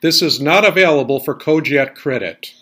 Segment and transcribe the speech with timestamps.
[0.00, 2.54] This is not available for COJET credit.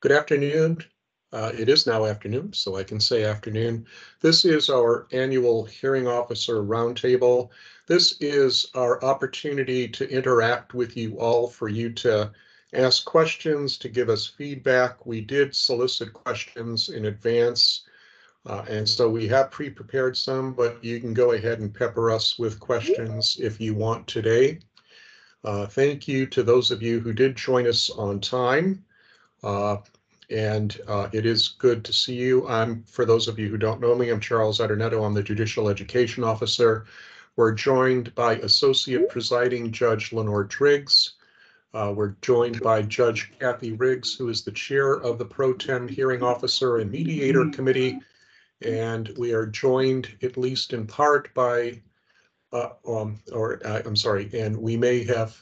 [0.00, 0.78] Good afternoon.
[1.32, 3.86] Uh, it is now afternoon, so I can say afternoon.
[4.20, 7.50] This is our annual hearing officer roundtable.
[7.86, 12.32] This is our opportunity to interact with you all for you to
[12.72, 15.06] ask questions, to give us feedback.
[15.06, 17.84] We did solicit questions in advance.
[18.46, 22.38] Uh, and so we have pre-prepared some, but you can go ahead and pepper us
[22.38, 24.60] with questions if you want today.
[25.44, 28.84] Uh, thank you to those of you who did join us on time.
[29.42, 29.76] Uh,
[30.30, 32.46] and uh, it is good to see you.
[32.48, 35.04] I'm, for those of you who don't know me, I'm Charles Adornetto.
[35.04, 36.84] I'm the Judicial Education Officer.
[37.36, 41.14] We're joined by Associate Presiding Judge Leonore Driggs,
[41.74, 45.86] uh, we're joined by Judge Kathy Riggs, who is the chair of the Pro Tem
[45.86, 47.98] Hearing Officer and Mediator Committee.
[48.62, 51.80] And we are joined, at least in part, by,
[52.52, 55.40] uh, um, or uh, I'm sorry, and we may have,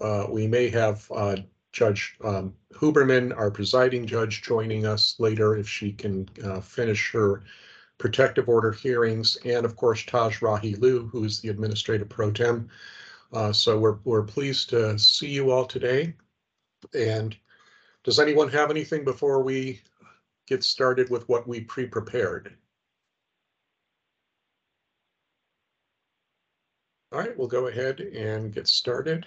[0.00, 1.36] uh, we may have uh,
[1.72, 7.42] Judge um, Huberman, our presiding judge, joining us later if she can uh, finish her
[7.98, 10.76] protective order hearings, and of course Taj Rahi
[11.10, 12.68] who is the administrative pro tem.
[13.32, 16.14] Uh, so we're, we're pleased to see you all today.
[16.94, 17.36] And
[18.04, 19.80] does anyone have anything before we
[20.46, 22.54] get started with what we pre-prepared?
[27.12, 29.26] All right, we'll go ahead and get started.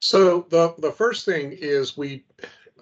[0.00, 2.24] So the, the first thing is we,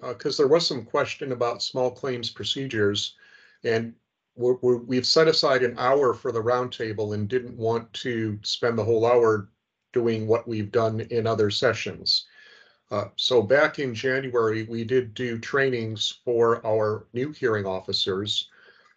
[0.01, 3.15] because uh, there was some question about small claims procedures,
[3.63, 3.93] and
[4.35, 8.83] we have set aside an hour for the roundtable and didn't want to spend the
[8.83, 9.49] whole hour
[9.91, 12.25] doing what we've done in other sessions.
[12.91, 18.49] Uh, so back in January, we did do trainings for our new hearing officers,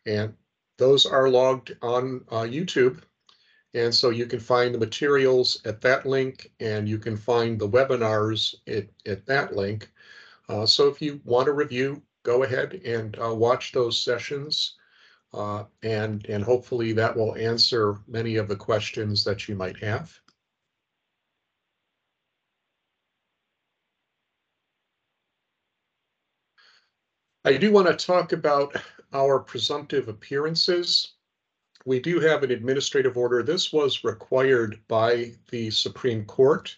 [0.07, 0.35] and
[0.79, 3.03] those are logged on uh, YouTube.
[3.75, 7.69] And so you can find the materials at that link, and you can find the
[7.69, 9.91] webinars at, at that link.
[10.49, 14.77] Uh, so if you want to review, go ahead and uh, watch those sessions.
[15.37, 20.19] Uh, and, and hopefully that will answer many of the questions that you might have.
[27.45, 28.75] I do want to talk about
[29.13, 31.13] our presumptive appearances.
[31.85, 33.43] We do have an administrative order.
[33.43, 36.75] This was required by the Supreme Court.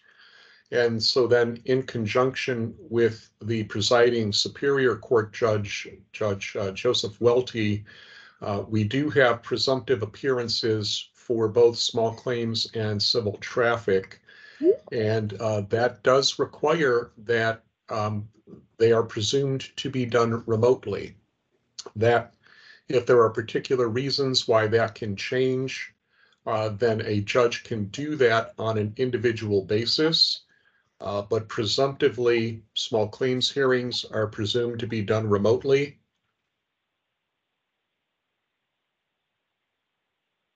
[0.72, 7.84] And so then in conjunction with the presiding Superior Court Judge, Judge uh, Joseph Welty,
[8.40, 14.20] uh, we do have presumptive appearances for both small claims and civil traffic.
[14.92, 18.28] And uh, that does require that um,
[18.78, 21.16] they are presumed to be done remotely.
[21.96, 22.34] That
[22.88, 25.92] if there are particular reasons why that can change,
[26.46, 30.42] uh, then a judge can do that on an individual basis.
[31.00, 35.98] Uh, but presumptively, small claims hearings are presumed to be done remotely.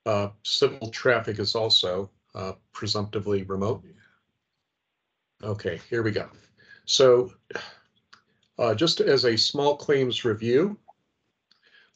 [0.04, 3.84] Uh, civil traffic is also uh, presumptively remote.
[5.42, 6.28] Okay, here we go.
[6.86, 7.32] So
[8.58, 10.78] uh, just as a small claims review,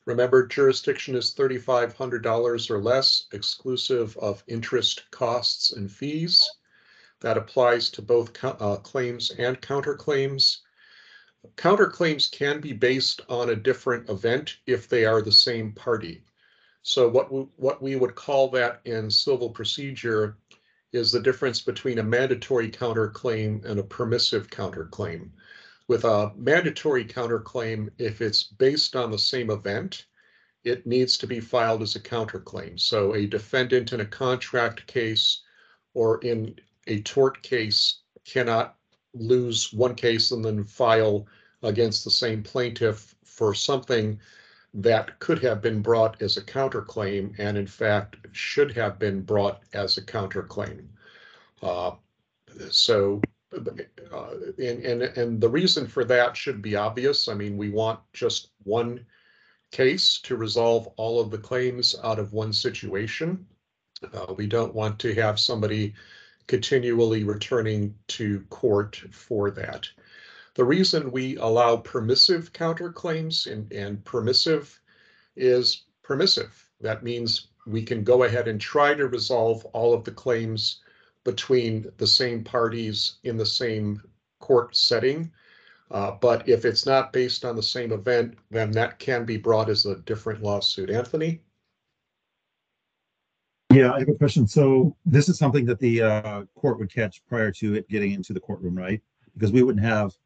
[0.04, 6.48] remember jurisdiction is $3,500 or less, exclusive of interest, costs, and fees.
[7.20, 10.58] That applies to both uh, claims and counterclaims.
[11.56, 16.25] Counterclaims can be based on a different event if they are the same party.
[16.88, 20.36] So what we, what we would call that in civil procedure
[20.92, 25.30] is the difference between a mandatory counterclaim and a permissive counterclaim.
[25.88, 30.06] With a mandatory counterclaim, if it's based on the same event,
[30.62, 32.78] it needs to be filed as a counterclaim.
[32.78, 35.42] So a defendant in a contract case
[35.92, 36.54] or in
[36.86, 38.77] a tort case cannot
[39.12, 41.27] lose one case and then file
[41.65, 44.21] against the same plaintiff for something
[44.76, 49.62] that could have been brought as a counterclaim and in fact should have been brought
[49.72, 50.86] as a counterclaim.
[51.62, 51.92] Uh,
[52.70, 53.22] so,
[53.54, 57.26] uh, and, and, and the reason for that should be obvious.
[57.26, 59.04] I mean, we want just one
[59.72, 63.46] case to resolve all of the claims out of one situation.
[64.12, 65.94] Uh, we don't want to have somebody
[66.48, 69.88] continually returning to court for that.
[70.56, 74.80] The reason we allow permissive counterclaims and, and permissive
[75.36, 76.70] is permissive.
[76.80, 80.80] That means we can go ahead and try to resolve all of the claims
[81.24, 84.00] between the same parties in the same
[84.41, 85.30] court setting.
[85.91, 89.68] Uh, but if it's not based on the same event, then that can be brought
[89.68, 90.88] as a different lawsuit.
[90.88, 91.38] Anthony?
[93.70, 94.47] Yeah, I have a question.
[94.47, 98.32] So this is something that the uh, court would catch prior to it getting into
[98.32, 99.02] the courtroom, right?
[99.34, 100.16] Because we wouldn't have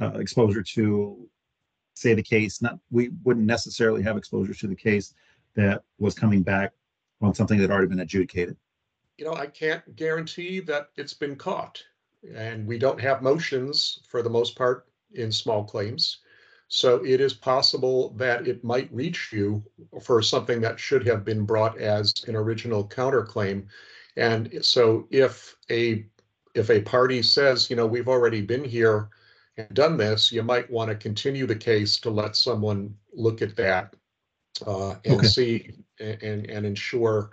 [0.00, 1.28] uh, exposure to,
[1.94, 2.62] say, the case.
[2.62, 5.14] Not we wouldn't necessarily have exposure to the case
[5.54, 6.72] that was coming back
[7.20, 8.56] on something that already been adjudicated.
[9.16, 11.82] You know, I can't guarantee that it's been caught,
[12.34, 16.18] and we don't have motions for the most part in small claims.
[16.68, 19.64] So it is possible that it might reach you
[20.02, 23.66] for something that should have been brought as an original counterclaim.
[24.16, 26.04] And so if a
[26.54, 29.08] if a party says, you know, we've already been here
[29.58, 33.56] and done this, you might want to continue the case to let someone look at
[33.56, 33.94] that
[34.66, 35.26] uh, and Okay.
[35.26, 37.32] see and and ensure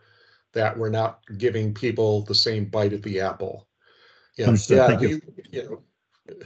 [0.53, 3.67] that we're not giving people the same bite at the apple.
[4.37, 4.77] Yeah, Understood.
[4.77, 5.09] yeah, Thank you.
[5.09, 6.37] we, you know,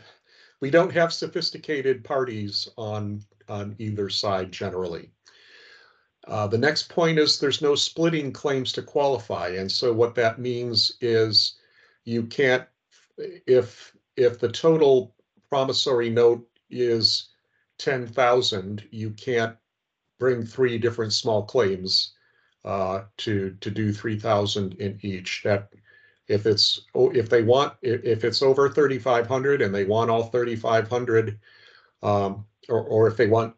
[0.60, 5.12] we don't have sophisticated parties on on either side generally.
[6.28, 10.40] Uh, the next point is there's no splitting claims to qualify, and so what that
[10.40, 11.58] means is
[12.04, 12.68] you can't
[13.48, 15.16] if if the total
[15.50, 17.30] promissory note is
[17.78, 19.56] ten thousand, you can't
[20.20, 22.14] bring three different small claims
[22.66, 25.42] uh, to to do three thousand in each.
[25.44, 25.70] That
[26.28, 29.86] if it's oh, if they want if, if it's over thirty five hundred and they
[29.86, 31.40] want all thirty five hundred,
[32.04, 33.56] um, or or if they want,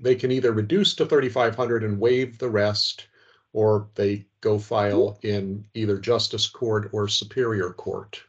[0.00, 3.08] they can either reduce to thirty five hundred and waive the rest,
[3.52, 8.22] or they go file in either justice court or superior court.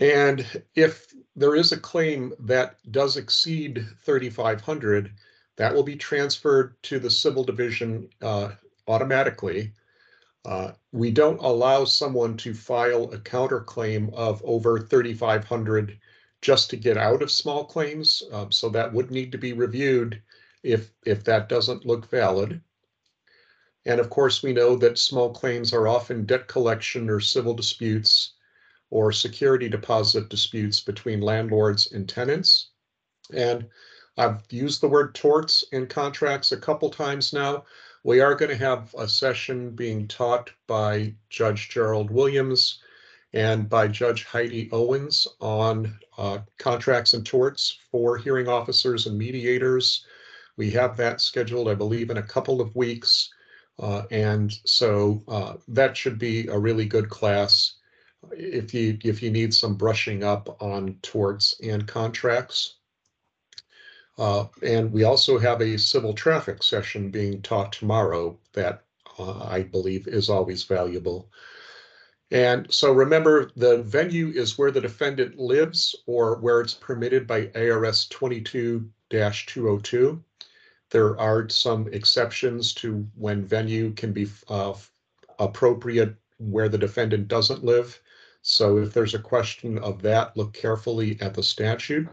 [0.00, 5.12] And if there is a claim that does exceed thirty-five hundred,
[5.56, 8.52] that will be transferred to the civil division uh,
[8.88, 9.72] automatically.
[10.46, 15.98] Uh, we don't allow someone to file a counterclaim of over thirty-five hundred
[16.40, 18.22] just to get out of small claims.
[18.32, 20.22] Um, so that would need to be reviewed
[20.62, 22.62] if if that doesn't look valid.
[23.84, 28.32] And of course, we know that small claims are often debt collection or civil disputes
[28.90, 32.70] or security deposit disputes between landlords and tenants.
[33.32, 33.66] And
[34.16, 37.64] I've used the word torts in contracts a couple times now.
[38.02, 42.82] We are going to have a session being taught by Judge Gerald Williams
[43.32, 50.04] and by Judge Heidi Owens on uh, contracts and torts for hearing officers and mediators.
[50.56, 53.30] We have that scheduled, I believe, in a couple of weeks.
[53.78, 57.76] Uh, and so uh, that should be a really good class
[58.32, 62.76] if you if you need some brushing up on torts and contracts.
[64.18, 68.84] Uh, and we also have a civil traffic session being taught tomorrow that
[69.18, 71.30] uh, I believe is always valuable.
[72.30, 77.50] And so remember, the venue is where the defendant lives or where it's permitted by
[77.54, 80.22] ARS 22-202.
[80.90, 84.74] There are some exceptions to when venue can be uh,
[85.38, 88.00] appropriate where the defendant doesn't live.
[88.42, 92.08] So if there's a question of that, look carefully at the statute.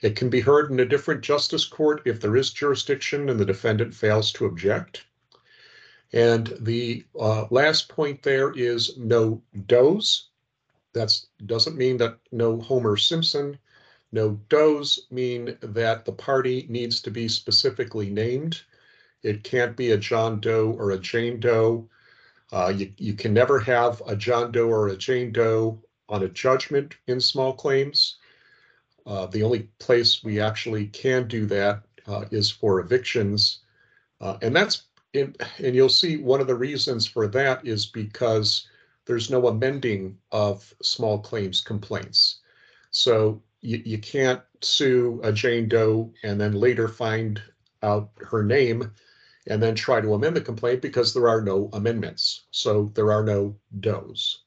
[0.00, 3.44] It can be heard in a different justice court if there is jurisdiction and the
[3.44, 5.04] defendant fails to object.
[6.12, 10.28] And the uh, last point there is no does.
[10.92, 11.16] That
[11.46, 13.58] doesn't mean that no Homer Simpson.
[14.12, 18.62] No does mean that the party needs to be specifically named.
[19.22, 21.88] It can't be a John Doe or a Jane Doe.
[22.52, 26.28] Uh, you, you can never have a John Doe or a Jane Doe on a
[26.28, 28.16] judgment in small claims.
[29.06, 33.60] Uh, the only place we actually can do that uh, is for evictions.
[34.20, 38.68] Uh, and that's in, and you'll see one of the reasons for that is because
[39.06, 42.40] there's no amending of small claims complaints.
[42.90, 47.40] So you, you can't sue a Jane Doe and then later find
[47.82, 48.92] out her name
[49.46, 52.46] and then try to amend the complaint because there are no amendments.
[52.50, 54.42] So there are no does.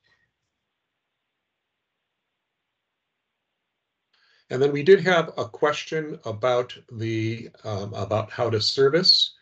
[4.50, 9.34] And then we did have a question about the um, about how to service.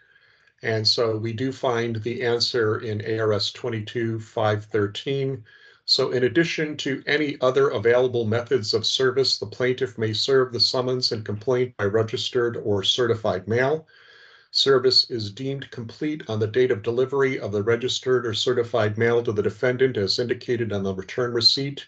[0.64, 5.44] And so we do find the answer in ARS 22-513.
[5.86, 10.60] So in addition to any other available methods of service, the plaintiff may serve the
[10.60, 13.88] summons and complaint by registered or certified mail.
[14.54, 19.24] Service is deemed complete on the date of delivery of the registered or certified mail
[19.24, 21.88] to the defendant as indicated on the return receipt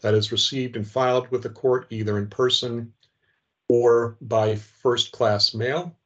[0.00, 2.92] that is received and filed with the court either in person
[3.68, 5.96] or by first class mail.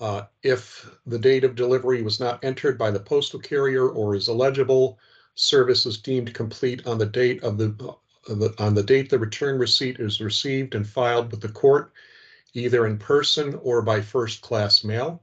[0.00, 4.28] Uh, if the date of delivery was not entered by the postal carrier or is
[4.28, 4.98] illegible,
[5.34, 7.66] service is deemed complete on the date of the,
[8.28, 11.92] of the- on the date the return receipt is received and filed with the court,
[12.54, 15.22] either in person or by first-class mail.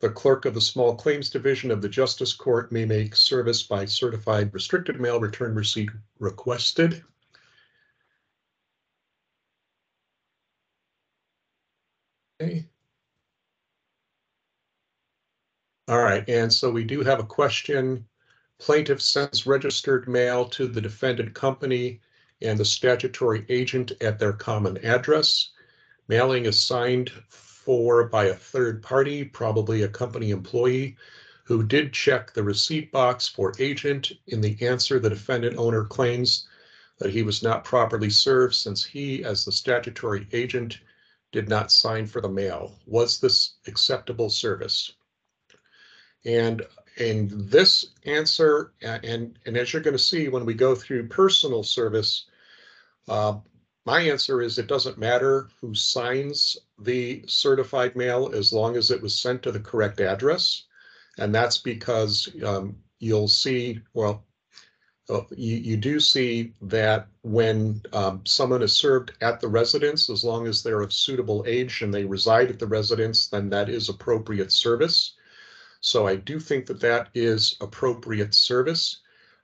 [0.00, 3.84] The clerk of the Small Claims Division of the Justice Court may make service by
[3.84, 7.02] certified restricted mail return receipt requested.
[12.40, 12.68] Okay.
[15.88, 18.06] All right, and so we do have a question.
[18.58, 22.00] Plaintiff sends registered mail to the defendant company
[22.42, 25.50] and the statutory agent at their common address.
[26.08, 30.96] Mailing is signed for by a third party, probably a company employee,
[31.44, 34.12] who did check the receipt box for agent.
[34.26, 36.48] In the answer, the defendant owner claims
[36.98, 40.78] that he was not properly served since he, as the statutory agent,
[41.30, 42.78] did not sign for the mail.
[42.86, 44.92] Was this acceptable service?
[46.24, 46.62] And
[46.96, 51.62] in this answer, and, and as you're going to see when we go through personal
[51.62, 52.24] service,
[53.08, 53.38] uh,
[53.88, 59.00] my answer is it doesn't matter who signs the certified mail as long as it
[59.00, 60.64] was sent to the correct address.
[61.16, 64.26] And that's because um, you'll see, well,
[65.08, 70.22] uh, you, you do see that when um, someone is served at the residence, as
[70.22, 73.88] long as they're of suitable age and they reside at the residence, then that is
[73.88, 75.14] appropriate service.
[75.80, 78.98] So I do think that that is appropriate service.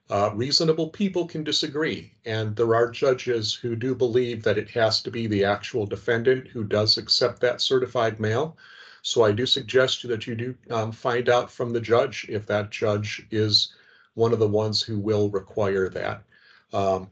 [0.09, 5.01] Uh, reasonable people can disagree, and there are judges who do believe that it has
[5.01, 8.55] to be the actual defendant who does accept that certified mail.
[9.01, 12.69] So I do suggest that you do um, find out from the judge if that
[12.69, 13.73] judge is
[14.13, 16.23] one of the ones who will require that.
[16.71, 17.09] Um,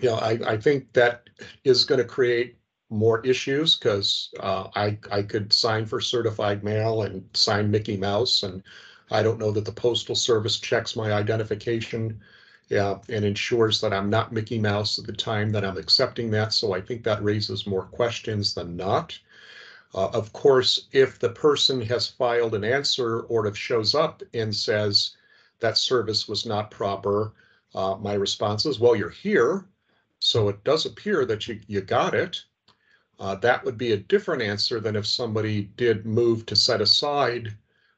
[0.00, 1.28] you know, I, I think that
[1.64, 2.56] is going to create
[2.90, 8.42] more issues because uh, I I could sign for certified mail and sign Mickey Mouse,
[8.42, 8.62] and
[9.10, 12.20] I don't know that the postal service checks my identification.
[12.68, 16.52] Yeah, and ensures that I'm not Mickey Mouse at the time that I'm accepting that.
[16.52, 19.18] So I think that raises more questions than not.
[19.92, 24.54] Uh, of course, if the person has filed an answer or if shows up and
[24.54, 25.16] says
[25.58, 27.32] that service was not proper,
[27.74, 29.66] uh, my response is, well, you're here.
[30.20, 32.44] So it does appear that you, you got it.
[33.18, 37.56] Uh, that would be a different answer than if somebody did move to set aside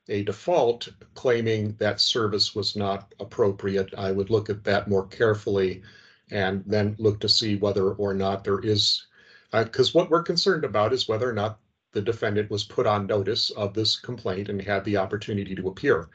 [0.09, 3.92] a default claiming that service was not appropriate.
[3.97, 5.82] I would look at that more carefully
[6.30, 9.06] and then look to see whether or not there is,
[9.52, 11.61] because what we're concerned about is whether or not
[11.92, 16.09] the defendant was put on notice of this complaint and had the opportunity to appear.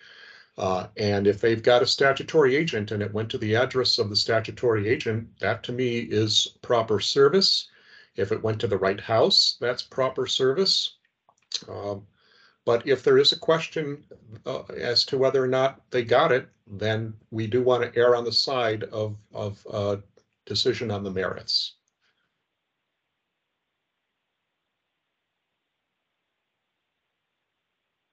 [0.57, 4.09] Uh, and if they've got a statutory agent and it went to the address of
[4.09, 7.69] the statutory agent, that to me is proper service.
[8.15, 10.95] If it went to the right house, that's proper service.
[11.69, 12.07] Um,
[12.67, 14.03] but if there is a question
[14.45, 18.13] uh, as to whether or not they got it, then we do want to err
[18.13, 19.95] on the side of, of uh,
[20.45, 21.75] decision on the merits.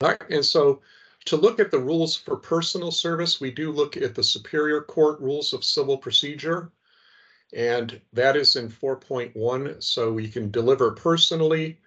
[0.01, 0.83] All right, and so
[1.25, 5.19] to look at the rules for personal service, we do look at the Superior Court
[5.19, 6.71] Rules of Civil Procedure.
[7.53, 11.81] And that is in four point one, so we can deliver personally.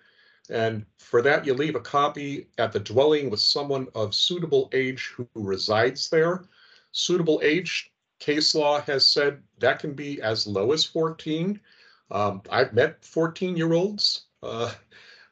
[0.50, 5.14] And for that, you leave a copy at the dwelling with someone of suitable age
[5.16, 6.46] who resides there.
[6.92, 11.60] Suitable age, case law has said that can be as low as fourteen.
[12.12, 14.26] Um, I've met fourteen-year-olds.
[14.42, 14.74] Uh,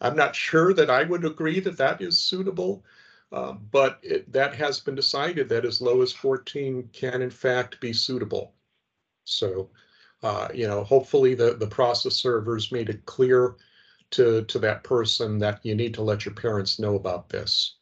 [0.02, 2.84] I'm not sure that I would agree that that is suitable.
[3.32, 7.82] Uh, but it, that has been decided that as low as 14 can in fact
[7.82, 8.54] be suitable.
[9.26, 9.70] So,
[10.24, 13.56] uh, you know, hopefully the, the process servers made it clear
[14.12, 17.76] to, to that person that you need to let your parents know about this.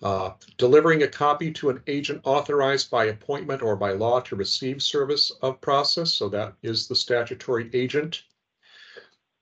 [0.00, 4.80] Uh, delivering a copy to an agent authorized by appointment or by law to receive
[4.80, 6.12] service of process.
[6.12, 8.22] So that is the statutory agent.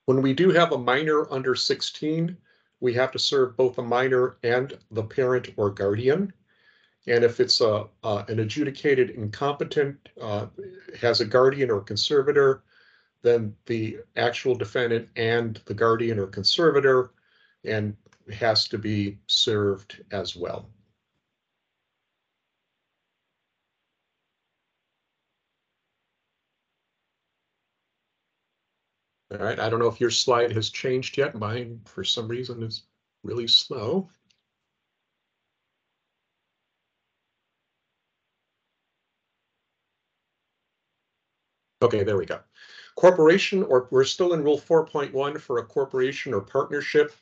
[0.05, 2.35] When we do have a minor under 16,
[2.79, 6.33] we have to serve both the minor and the parent or guardian.
[7.07, 10.47] And if it's a, uh, an adjudicated incompetent, uh,
[10.99, 12.63] has a guardian or conservator,
[13.23, 17.11] then the actual defendant and the guardian or conservator
[17.63, 17.95] and
[18.33, 20.69] has to be served as well.
[29.31, 31.35] All right, I don't know if your slide has changed yet.
[31.35, 32.83] Mine, for some reason, is
[33.23, 34.09] really slow.
[41.81, 42.39] Okay, there we go.
[42.97, 47.13] Corporation, or we're still in rule four point one for a corporation or partnership.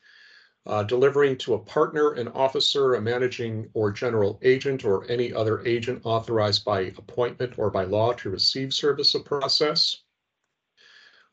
[0.68, 5.64] uh, delivering to a partner, an officer, a managing or general agent, or any other
[5.66, 10.02] agent authorized by appointment or by law to receive service of process.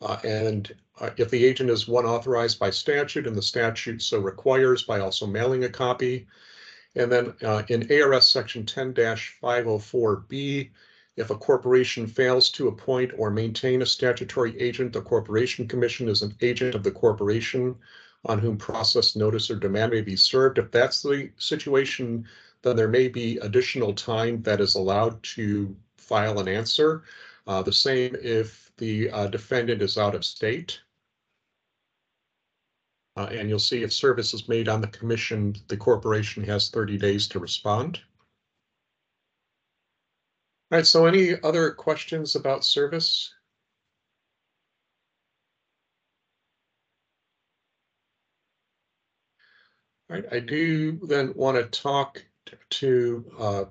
[0.02, 4.18] Uh, and uh, if the agent is one authorized by statute and the statute so
[4.18, 6.26] requires by also mailing a copy.
[6.94, 10.70] And then uh, in ARS section 10-504B,
[11.16, 16.22] if a corporation fails to appoint or maintain a statutory agent, the Corporation Commission is
[16.22, 17.76] an agent of the corporation
[18.24, 20.58] on whom process notice or demand may be served.
[20.58, 22.26] If that's the situation,
[22.62, 27.02] then there may be additional time that is allowed to file an answer.
[27.46, 30.80] Uh, the same if the uh, defendant is out of state.
[33.16, 36.96] Uh, and you'll see if service is made on the commission, the corporation has 30
[36.96, 38.00] days to respond.
[40.72, 43.34] All right, so any other questions about service?
[50.08, 52.24] All right, I do then want to talk
[52.70, 53.64] to uh,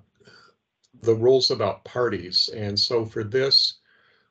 [1.01, 2.51] the rules about parties.
[2.55, 3.79] And so for this,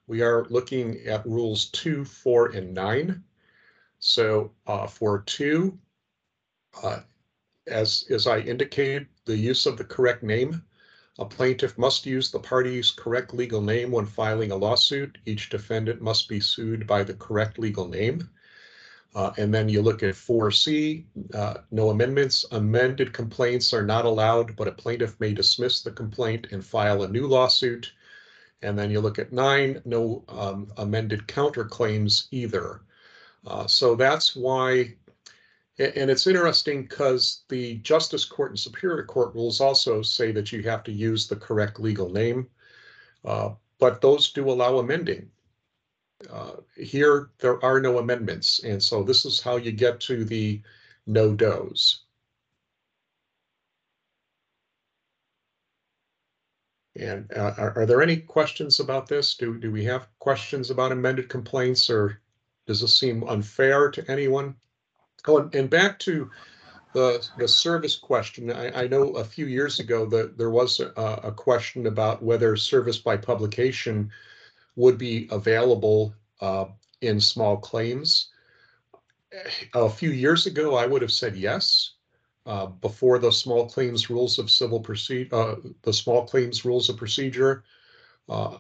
[0.07, 3.25] we are looking at rules two, four, and nine.
[3.99, 5.77] So uh, for two,
[6.85, 7.01] uh,
[7.67, 10.63] as, as I indicated, the use of the correct name.
[11.21, 15.19] A plaintiff must use the party's correct legal name when filing a lawsuit.
[15.27, 18.31] Each defendant must be sued by the correct legal name.
[19.15, 22.47] Uh, and then you look at 4C, uh, no amendments.
[22.53, 27.09] Amended complaints are not allowed, but a plaintiff may dismiss the complaint and file a
[27.09, 27.93] new lawsuit.
[28.63, 32.81] And then you look at nine, no um, amended counterclaims either.
[33.47, 34.95] Uh, so that's why,
[35.81, 40.63] and it's interesting because the Justice Court and Superior Court rules also say that you
[40.63, 42.49] have to use the correct legal name,
[43.25, 45.31] uh, but those do allow amending.
[46.29, 50.61] Uh, here, there are no amendments, and so this is how you get to the
[51.07, 52.03] no does.
[56.97, 59.35] And uh, are, are, there any questions about this?
[59.35, 62.21] Do, do we have questions about amended complaints or
[62.67, 64.57] does this seem unfair to anyone?
[65.27, 66.31] Oh, and, back to
[66.93, 68.51] the, the service question.
[68.51, 72.57] I, I, know a few years ago that there was a, a question about whether
[72.57, 74.11] service by publication
[74.77, 76.67] would be available uh,
[77.01, 78.29] in small claims.
[79.75, 81.93] A few years ago, I would have said yes.
[82.47, 86.97] Uh, before the small claims rules of civil procedure, uh, the small claims rules of
[86.97, 87.63] procedure,
[88.29, 88.57] uh,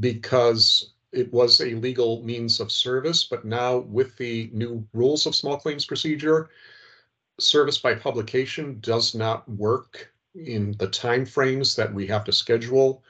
[0.00, 3.24] because it was a legal means of service.
[3.24, 6.50] But now with the new rules of small claims procedure,
[7.38, 13.02] service by publication does not work in the time frames that we have to schedule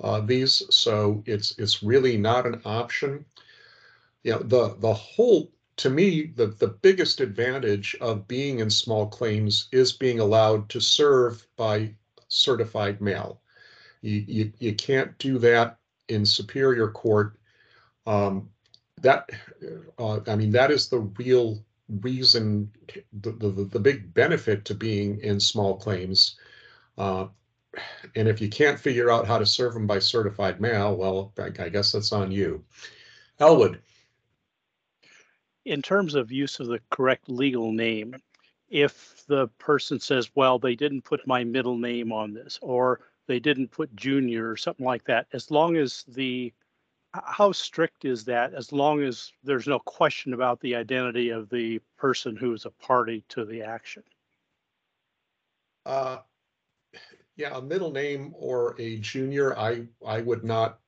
[0.00, 0.62] uh, these.
[0.70, 3.24] So it's it's really not an option.
[4.22, 9.06] You know, the the whole to me the the biggest advantage of being in small
[9.06, 11.94] claims is being allowed to serve by
[12.28, 13.40] certified mail.
[14.02, 17.36] You you, you can't do that in superior court.
[18.06, 18.50] Um,
[19.02, 19.30] that
[19.98, 21.62] uh, I mean that is the real
[22.00, 22.70] reason
[23.20, 26.36] the, the, the big benefit to being in small claims
[26.98, 27.26] uh,
[28.16, 31.46] and if you can't figure out how to serve them by certified mail, well, I,
[31.64, 32.64] I guess that's on you.
[33.38, 33.80] Elwood.
[35.64, 38.16] In terms of use of the correct legal name,
[38.68, 43.38] if the person says, well, they didn't put my middle name on this, or they
[43.38, 46.52] didn't put junior or something like that, as long as the
[47.12, 51.80] how strict is that as long as there's no question about the identity of the
[51.96, 54.02] person who is a party to the action?
[55.86, 56.18] Uh,
[57.36, 60.78] yeah, a middle name or a junior, I, I would not,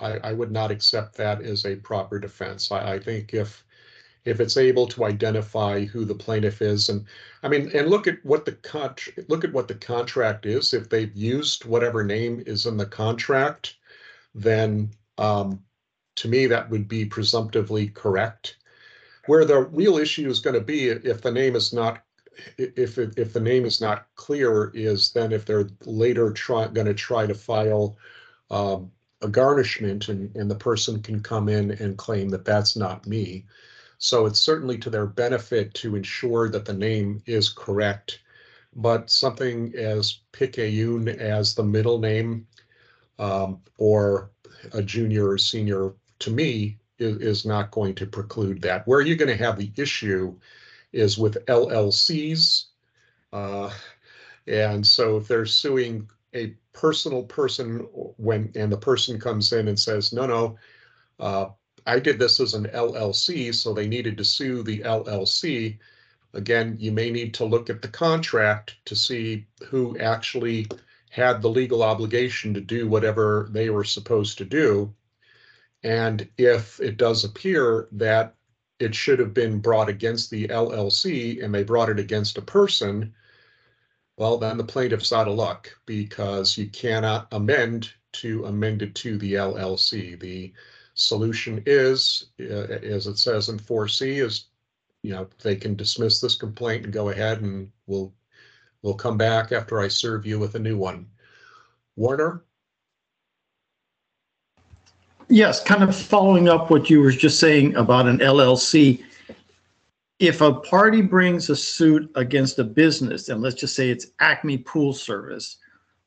[0.00, 2.72] I, I would not accept that as a proper defense.
[2.72, 3.64] I, I think if,
[4.24, 7.06] if it's able to identify who the plaintiff is and
[7.42, 8.94] I mean, and look at what the con,
[9.28, 10.74] look at what the contract is.
[10.74, 13.76] If they've used whatever name is in the contract,
[14.34, 15.62] then um,
[16.16, 18.56] to me, that would be presumptively correct.
[19.26, 22.02] Where the real issue is going to be if the name is not
[22.56, 27.26] if if the name is not clear, is then if they're later going to try
[27.26, 27.96] to file
[28.50, 28.90] um,
[29.22, 33.44] a garnishment and, and the person can come in and claim that that's not me.
[33.98, 38.20] So it's certainly to their benefit to ensure that the name is correct.
[38.74, 42.46] But something as picayune as the middle name
[43.18, 44.30] um, or
[44.72, 48.86] a junior or senior, to me, is, is not going to preclude that.
[48.86, 50.36] Where you're going to have the issue
[50.92, 52.64] is with LLCs.
[53.32, 53.70] Uh,
[54.46, 57.80] and so if they're suing a personal person
[58.16, 60.58] when and the person comes in and says, no, no,
[61.18, 61.46] uh,
[61.86, 65.78] I did this as an LLC, so they needed to sue the LLC.
[66.34, 70.68] Again, you may need to look at the contract to see who actually
[71.10, 74.94] had the legal obligation to do whatever they were supposed to do.
[75.82, 78.36] And if it does appear that
[78.78, 83.12] it should have been brought against the LLC and they brought it against a person,
[84.16, 89.18] well, then the plaintiff's out of luck because you cannot amend to amend it to
[89.18, 90.18] the LLC.
[90.18, 90.52] The
[90.94, 94.46] solution is, uh, as it says in 4C, is
[95.02, 98.12] you know they can dismiss this complaint and go ahead and we'll
[98.82, 101.06] we'll come back after I serve you with a new one.
[101.96, 102.44] Warner,
[105.32, 109.04] Yes, kind of following up what you were just saying about an LLC.
[110.18, 114.58] If a party brings a suit against a business, and let's just say it's Acme
[114.58, 115.58] Pool Service,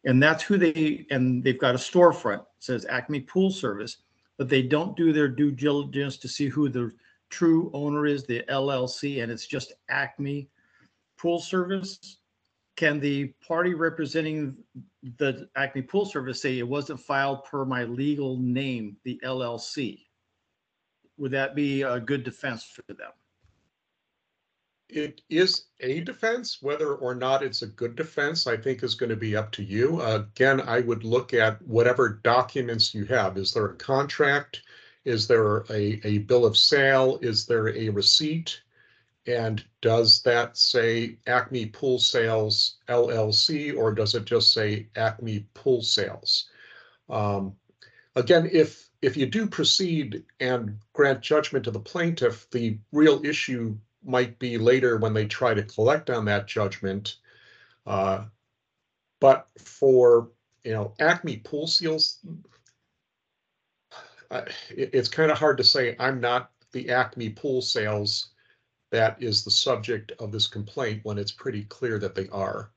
[0.04, 4.00] and that's who they, and they've got a storefront, says Acme Pool Service,
[4.38, 6.92] but they don't do their due diligence to see who the
[7.30, 10.50] true owner is, the LLC, and it's just Acme
[11.18, 12.18] Pool Service,
[12.76, 14.56] can the party representing
[15.18, 20.06] the Acme Pool Service say it wasn't filed per my legal name, the LLC?
[21.18, 23.12] Would that be a good defense for them?
[24.94, 26.60] it is a defense.
[26.62, 29.64] Whether or not it's a good defense, I think is going to be up to
[29.64, 30.02] you.
[30.02, 33.38] Again, I would look at whatever documents you have.
[33.38, 34.62] Is there a contract?
[35.04, 37.18] Is there a, a bill of sale?
[37.22, 38.62] Is there a receipt?
[39.26, 45.82] And does that say Acme Pool Sales LLC or does it just say Acme Pool
[45.82, 46.50] Sales?
[47.10, 47.56] Um,
[48.16, 53.78] again, if if you do proceed and grant judgment to the plaintiff, the real issue
[54.04, 57.18] might be later when they try to collect on that judgment.
[57.86, 58.26] Uh,
[59.20, 60.32] but for
[60.66, 62.20] you know Acme Pool Sales,
[64.32, 68.33] uh, it, it's kind of hard to say I'm not the Acme Pool Sales
[68.94, 72.70] that is the subject of this complaint when it's pretty clear that they are.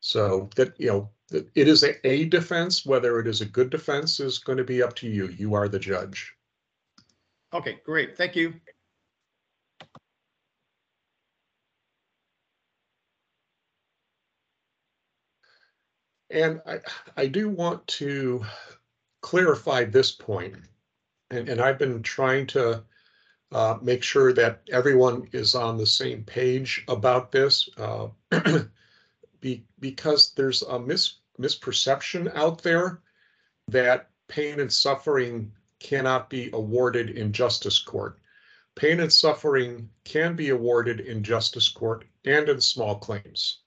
[0.00, 4.18] So that, you know, it is a, a defense, whether it is a good defense
[4.18, 5.28] is going to be up to you.
[5.28, 6.32] You are the judge.
[7.52, 8.16] Okay, great.
[8.16, 8.54] Thank you.
[16.30, 16.78] And I,
[17.18, 18.42] I do want to
[19.20, 20.56] clarify this point,
[21.30, 22.82] and, and I've been trying to
[23.52, 28.08] uh, make sure that everyone is on the same page about this uh,
[29.40, 33.00] be, because there's a mis, misperception out there
[33.68, 38.18] that pain and suffering cannot be awarded in justice court.
[38.74, 43.58] Pain and suffering can be awarded in justice court and in small claims.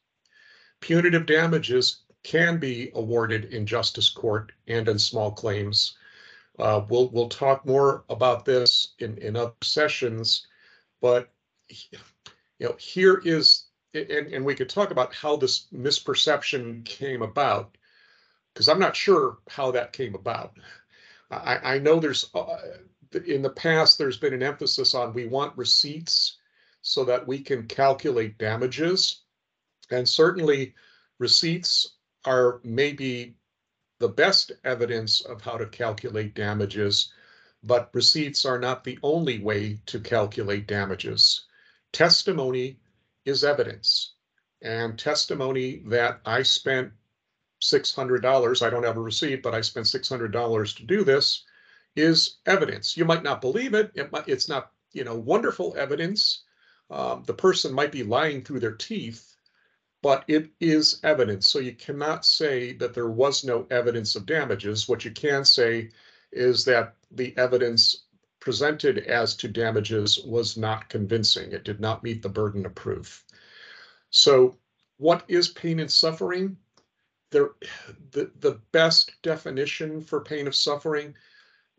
[0.79, 5.95] Punitive damages can be awarded in justice court and in small claims.
[6.57, 10.47] Uh, we'll we'll talk more about this in in other sessions,
[11.01, 11.29] but
[11.69, 11.97] you
[12.59, 17.77] know here is and, and we could talk about how this misperception came about
[18.53, 20.53] because I'm not sure how that came about.
[21.29, 22.57] I, I know there's uh,
[23.25, 26.37] in the past there's been an emphasis on we want receipts
[26.81, 29.23] so that we can calculate damages,
[29.91, 30.73] and certainly
[31.19, 33.35] receipts are maybe
[33.99, 37.11] the best evidence of how to calculate damages,
[37.63, 41.45] but receipts are not the only way to calculate damages.
[41.91, 42.79] Testimony
[43.25, 44.13] is evidence,
[44.61, 46.91] and testimony that I spent
[47.61, 51.43] $600, I don't have a receipt, but I spent $600 to do this,
[51.95, 52.97] is evidence.
[52.97, 53.91] You might not believe it.
[53.95, 56.43] it might, it's not, you know, wonderful evidence.
[56.89, 59.34] Um, the person might be lying through their teeth,
[60.05, 61.47] but it is evidence.
[61.47, 64.87] So you cannot say that there was no evidence of damages.
[64.87, 65.89] What you can say
[66.31, 68.03] is that the evidence
[68.39, 71.51] presented as to damages was not convincing.
[71.51, 73.25] It did not meet the burden of proof.
[74.11, 74.59] So
[74.97, 76.55] what is pain and suffering?
[77.31, 77.53] There,
[78.11, 81.15] the, the best definition for pain of suffering,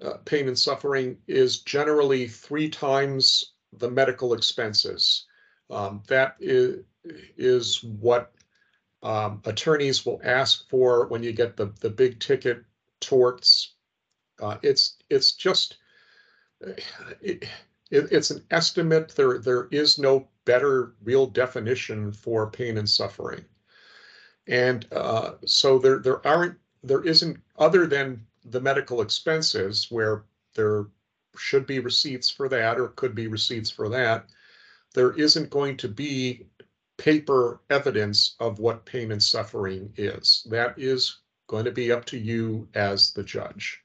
[0.02, 5.26] uh, pain and suffering is generally three times the medical expenses.
[5.70, 6.82] Um, that is,
[7.36, 8.32] is what
[9.02, 12.64] um, attorneys will ask for when you get the the big ticket
[13.00, 13.74] torts.
[14.40, 15.76] Uh, it's it's just
[16.60, 17.44] it,
[17.90, 19.14] it, it's an estimate.
[19.14, 23.44] There there is no better real definition for pain and suffering,
[24.46, 30.86] and uh, so there there aren't there isn't other than the medical expenses where there
[31.36, 34.26] should be receipts for that or could be receipts for that.
[34.94, 36.46] There isn't going to be
[36.98, 40.46] paper evidence of what pain and suffering is.
[40.50, 43.82] That is going to be up to you as the judge.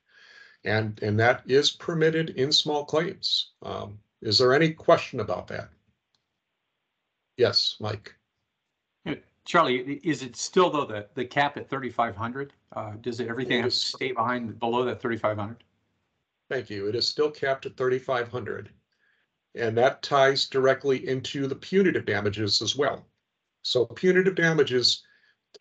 [0.64, 3.52] And, and that is permitted in small claims.
[3.64, 5.70] Um, is there any question about that?
[7.38, 8.16] Yes, Mike.
[9.44, 12.54] Charlie, is it still though the, the cap at thirty-five hundred?
[12.76, 15.64] Uh, does it, everything It have to stay behind, below that thirty-five hundred?
[16.48, 16.88] Thank you.
[16.88, 18.70] It is still capped at thirty-five hundred.
[19.56, 23.06] And that ties directly into the punitive damages as well.
[23.64, 25.04] So punitive damages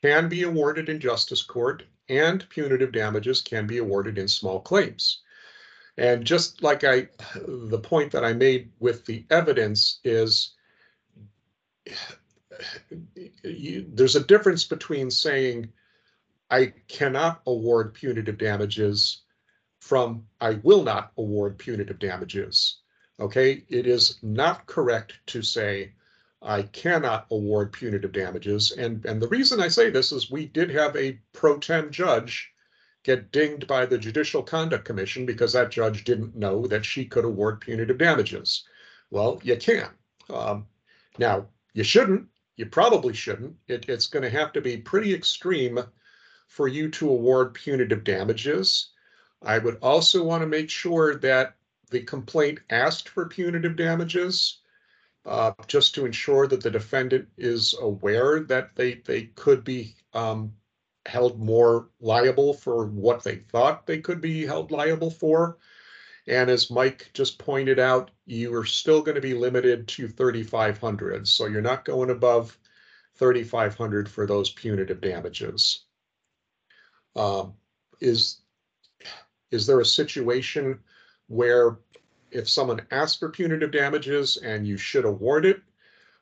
[0.02, 5.22] can be awarded in justice court and punitive damages can be awarded in small claims.
[5.96, 7.08] And just like I,
[7.46, 10.54] the point that I made with the evidence is
[13.44, 15.72] you, there's a difference between saying
[16.50, 19.22] I cannot award punitive damages
[19.80, 22.79] from I will not award punitive damages.
[23.20, 25.92] Okay, it is not correct to say
[26.42, 28.72] I cannot award punitive damages.
[28.72, 32.50] And, and the reason I say this is we did have a pro tem judge
[33.02, 37.24] get dinged by the Judicial Conduct Commission because that judge didn't know that she could
[37.26, 38.64] award punitive damages.
[39.10, 39.90] Well, you can.
[40.30, 40.66] Um,
[41.18, 42.26] now, you shouldn't.
[42.56, 43.54] You probably shouldn't.
[43.68, 45.78] It, it's going to have to be pretty extreme
[46.46, 48.90] for you to award punitive damages.
[49.42, 51.56] I would also want to make sure that
[51.90, 54.60] the complaint asked for punitive damages,
[55.26, 60.52] uh, just to ensure that the defendant is aware that they, they could be, um,
[61.06, 65.56] held more liable for what they thought they could be held liable for.
[66.26, 70.78] And as Mike just pointed out, you are still going to be limited to thirty-five
[70.78, 72.56] hundred, so you're not going above
[73.16, 75.86] thirty-five hundred for those punitive damages.
[77.16, 77.54] Um,
[78.00, 78.42] is,
[79.50, 80.78] is there a situation
[81.30, 81.78] where
[82.30, 85.62] if someone asks for punitive damages and you should award it?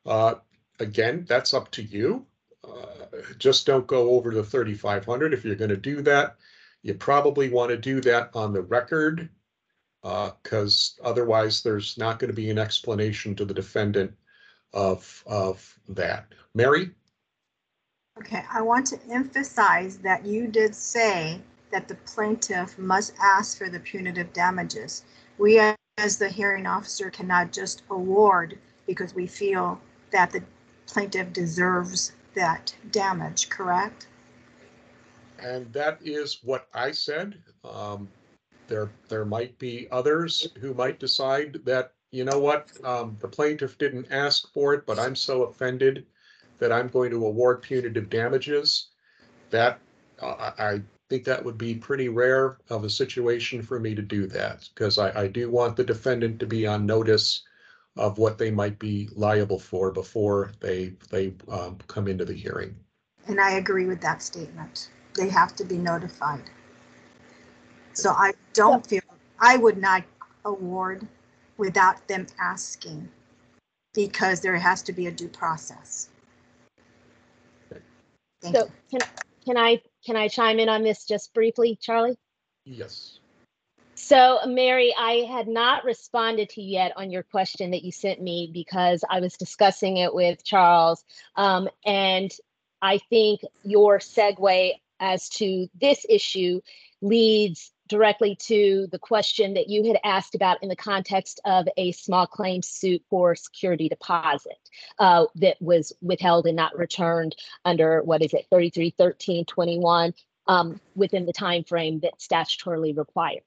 [0.07, 0.35] Uh,
[0.79, 2.25] again, that's up to you.
[2.63, 3.07] Uh,
[3.39, 5.33] just don't go over the thirty-five hundred.
[5.33, 6.37] If you're gonna do that,
[6.83, 9.29] you probably want to do that on the record.
[10.05, 14.15] Uh, because otherwise there's not going to be an explanation to the defendant
[14.73, 16.27] of, of that.
[16.55, 16.91] Mary?
[18.17, 21.41] Okay, I want to emphasize that you did say
[21.71, 25.05] that the plaintiff must ask for the punitive damages.
[25.39, 25.61] We,
[25.99, 30.43] as the hearing officer, cannot just award because we feel that the
[30.87, 34.07] plaintiff deserves that damage, correct?
[35.39, 37.39] And that is what I said.
[37.65, 38.09] Um,
[38.67, 43.79] there, there might be others who might decide that, you know what, um, the plaintiff
[43.79, 46.07] didn't ask for it, but I'm so offended
[46.59, 48.89] that I'm going to award punitive damages.
[49.51, 49.79] That,
[50.21, 54.03] uh, I, I think that would be pretty rare of a situation for me to
[54.03, 57.45] do that, because I, I do want the defendant to be on notice
[57.97, 62.77] of what they might be liable for before they, they, um, come into the hearing.
[63.27, 64.91] And I agree with that statement.
[65.15, 66.51] They have to be notified.
[67.95, 69.03] So I don't feel,
[69.41, 70.05] I would not
[70.45, 71.07] award
[71.57, 73.09] without them asking
[73.95, 76.11] because there has to be a due process.
[78.41, 78.99] Thank So you.
[78.99, 79.09] can,
[79.45, 82.19] can I, can I chime in on this just briefly, Charlie?
[82.65, 83.19] Yes.
[83.95, 88.23] So Mary, I had not responded to you yet on your question that you sent
[88.23, 91.05] me because I was discussing it with Charles.
[91.35, 92.31] Um, and
[92.81, 96.61] I think your segue as to this issue
[97.03, 101.93] leads directly to the question that you had asked about in the context of a
[101.93, 104.59] small claim suit for security deposit
[104.99, 110.15] uh, that was withheld and not returned under what is it 33 13 21
[110.47, 113.43] um, within the time frame that statutorily required.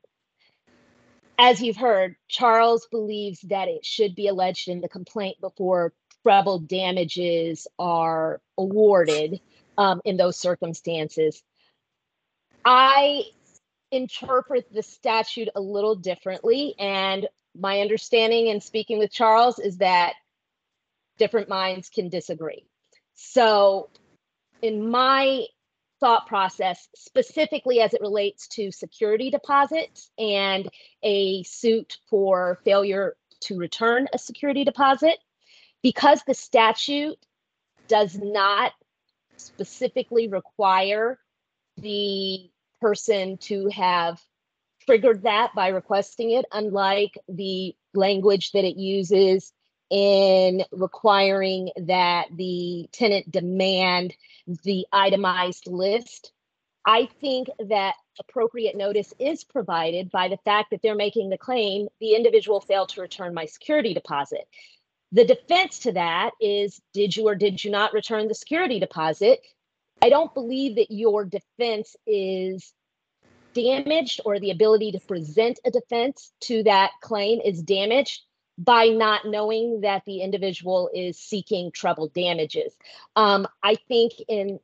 [1.38, 6.60] As you've heard charles believes that it should be alleged in the complaint before treble
[6.60, 9.40] damages are awarded
[9.78, 11.44] um, in those circumstances.
[12.64, 13.24] I
[13.92, 16.76] interpret the statute a little differently.
[16.80, 17.28] And
[17.58, 20.14] my understanding in speaking with Charles is that
[21.18, 22.66] different minds can disagree.
[23.14, 23.90] So,
[24.62, 25.46] in my
[26.00, 30.68] thought process, specifically as it relates to security deposits and
[31.04, 35.18] a suit for failure to return a security deposit,
[35.84, 37.18] because the statute
[37.88, 38.72] does not
[39.38, 41.20] specifically require
[41.78, 42.51] the
[42.82, 44.20] person to have
[44.86, 49.54] triggered that by requesting it, unlike the language that it uses
[49.90, 54.16] in requiring that the tenant demand
[54.64, 56.32] the itemized list.
[56.86, 61.88] I think that appropriate notice is provided by the fact that they're making the claim
[62.00, 64.48] the individual failed to return my security deposit.
[65.12, 69.42] The defense to that is did you or did you not return the security deposit?
[70.02, 72.74] I don't believe that your defense is
[73.54, 78.22] damaged or the ability to present a defense to that claim is damaged
[78.58, 82.76] by not knowing that the individual is seeking treble damages.
[83.16, 84.60] Um, I think in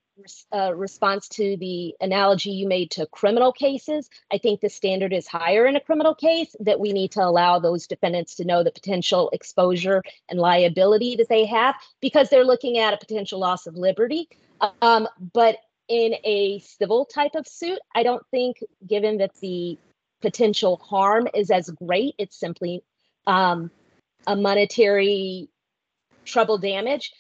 [0.52, 5.28] uh, response to the analogy you made to criminal cases, I think the standard is
[5.28, 8.72] higher in a criminal case that we need to allow those defendants to know the
[8.72, 13.76] potential exposure and liability that they have because they're looking at a potential loss of
[13.76, 14.28] liberty.
[14.82, 19.78] Um, but in a civil type of suit, I don't think, given that the
[20.22, 22.84] potential harm is as great, it's simply
[23.26, 23.72] um,
[24.26, 25.50] a monetary
[26.26, 27.12] treble damage.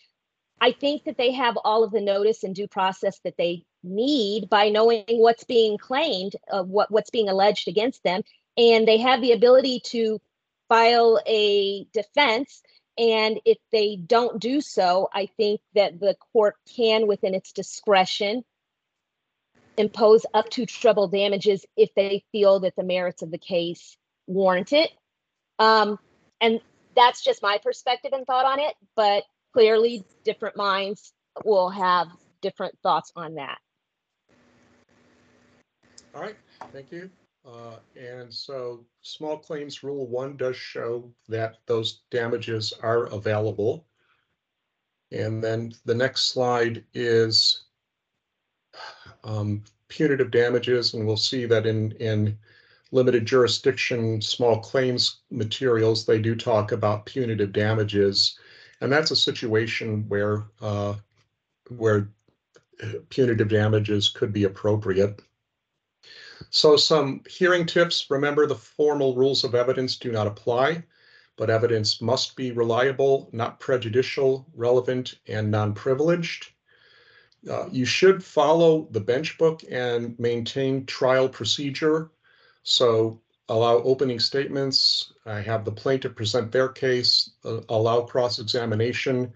[0.59, 4.49] I think that they have all of the notice and due process that they need
[4.49, 8.23] by knowing what's being claimed, uh, what what's being alleged against them,
[8.57, 10.19] and they have the ability to
[10.67, 12.61] file a defense.
[12.97, 18.43] And if they don't do so, I think that the court can, within its discretion,
[19.77, 24.73] impose up to treble damages if they feel that the merits of the case warrant
[24.73, 24.89] it.
[25.59, 25.99] Um,
[26.41, 26.59] and
[26.95, 31.13] that's just my perspective and thought on it, but clearly different minds
[31.45, 32.07] will have
[32.41, 33.59] different thoughts on that.
[36.15, 36.35] All right,
[36.71, 37.11] thank you.
[37.47, 43.85] Uh, and so small claims rule one does show that those damages are available.
[45.11, 47.63] And then the next slide is
[49.23, 52.37] um, punitive damages, and we'll see that in in
[52.91, 58.37] limited jurisdiction small claims materials, they do talk about punitive damages.
[58.81, 60.95] And that's a situation where uh,
[61.69, 62.09] where
[63.09, 65.21] punitive damages could be appropriate.
[66.49, 70.83] So some hearing tips, remember the formal rules of evidence do not apply,
[71.35, 76.51] but evidence must be reliable, not prejudicial, relevant, and non-privileged.
[77.49, 82.09] Uh, you should follow the bench book and maintain trial procedure.
[82.63, 89.33] So allow opening statements, uh, have the plaintiff present their case, uh, allow cross-examination,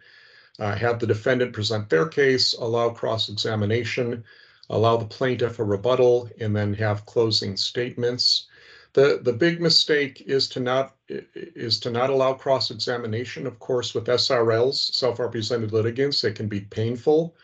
[0.59, 4.23] uh, have the defendant present their case, allow cross-examination,
[4.71, 8.47] allow the plaintiff a rebuttal, and then have closing statements.
[8.93, 13.45] The, the big mistake is to not is to not allow cross-examination.
[13.45, 17.35] Of course, with SRLs, self-represented litigants, it can be painful,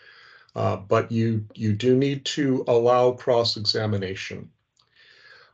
[0.56, 4.50] uh, but you you do need to allow cross-examination.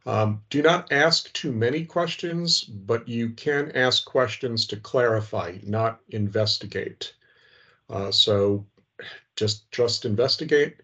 [0.06, 6.02] Um, do not ask too many questions, but you can ask questions to clarify, not
[6.10, 7.14] investigate.
[7.90, 8.66] Uh, so
[9.36, 10.82] just just investigate.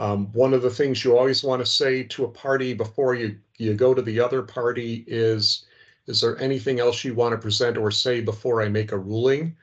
[0.00, 3.38] Um, one of the things you always want to say to a party before you,
[3.58, 5.66] you go to the other party is,
[6.06, 9.54] is there anything else you want to present or say before I make a ruling?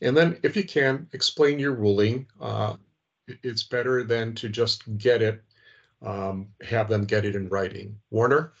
[0.00, 2.26] And then if you can, explain your ruling.
[2.40, 2.74] Uh,
[3.44, 5.40] it's better than to just get it
[6.02, 7.96] um, have them get it in writing.
[8.10, 8.52] Warner?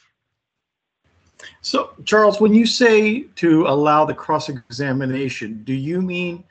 [1.60, 6.44] So, Charles, when you say to allow the cross-examination, do you mean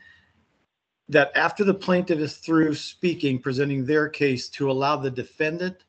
[1.10, 5.84] that after the plaintiff is through speaking, presenting their case, to allow the defendant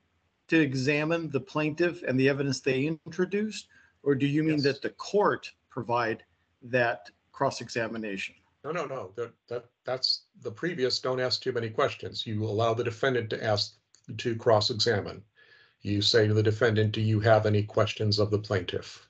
[0.49, 3.69] to examine the plaintiff and the evidence they introduced?
[4.03, 4.65] Or do you mean Yes.
[4.65, 6.25] that the court provide
[6.63, 8.35] that cross-examination?
[8.65, 12.27] No, no, no, that, that, that's the previous, don't ask too many questions.
[12.27, 13.75] You allow the defendant to ask
[14.19, 15.23] to cross-examine.
[15.83, 19.07] You say to the defendant, do you have any questions of the plaintiff?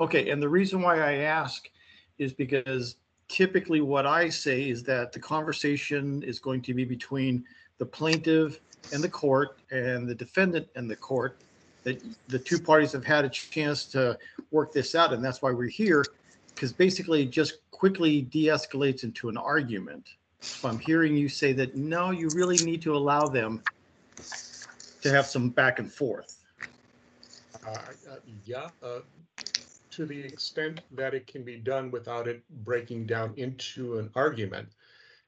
[0.00, 1.68] Okay, and the reason why I ask
[2.18, 2.96] is because
[3.28, 7.44] typically what I say is that the conversation is going to be between
[7.78, 8.60] the plaintiff
[8.92, 11.38] and the court and the defendant and the court.
[11.84, 14.18] That the two parties have had a chance to
[14.50, 16.04] work this out, and that's why we're here,
[16.54, 20.14] because basically it just quickly de-escalates into an argument.
[20.40, 23.62] So I'm hearing you say that, no, you really need to allow them
[25.02, 26.38] to have some back and forth.
[27.66, 29.00] Uh, uh, Yeah, uh,
[29.94, 34.68] to the extent that it can be done without it breaking down into an argument.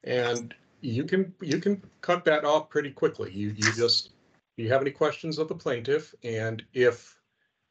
[0.05, 3.31] And you can, you can cut that off pretty quickly.
[3.33, 4.11] You, you just,
[4.57, 6.15] you have any questions of the plaintiff?
[6.25, 7.19] And if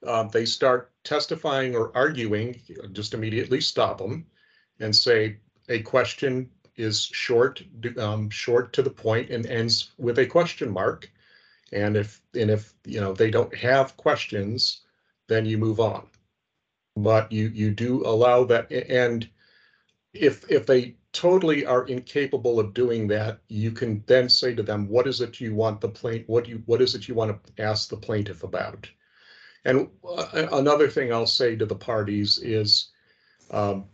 [0.05, 4.25] uh, they start testifying or arguing, just immediately stop them
[4.79, 5.37] and say,
[5.69, 7.63] a question is short,
[7.97, 11.09] um, short to the point and ends with a question mark.
[11.73, 14.81] And if, and if, you know, they don't have questions,
[15.27, 16.07] then you move on.
[16.95, 19.27] But you, you do allow that, and
[20.13, 24.87] if, if they totally are incapable of doing that, you can then say to them,
[24.87, 27.43] what is it you want the plaint, what do you, what is it you want
[27.43, 28.89] to ask the plaintiff about?
[29.65, 32.91] And uh, another thing I'll say to the parties is,
[33.51, 33.85] um,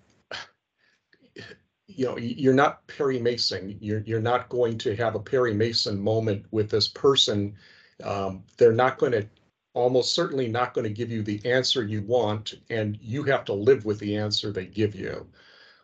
[1.88, 3.78] you know, you're not Perry Mason.
[3.82, 7.56] You're you're not going to have a Perry Mason moment with this person.
[8.04, 9.28] Um, they're not going to
[9.74, 13.54] almost certainly not going to give you the answer you want, and you have to
[13.54, 15.28] live with the answer they give you.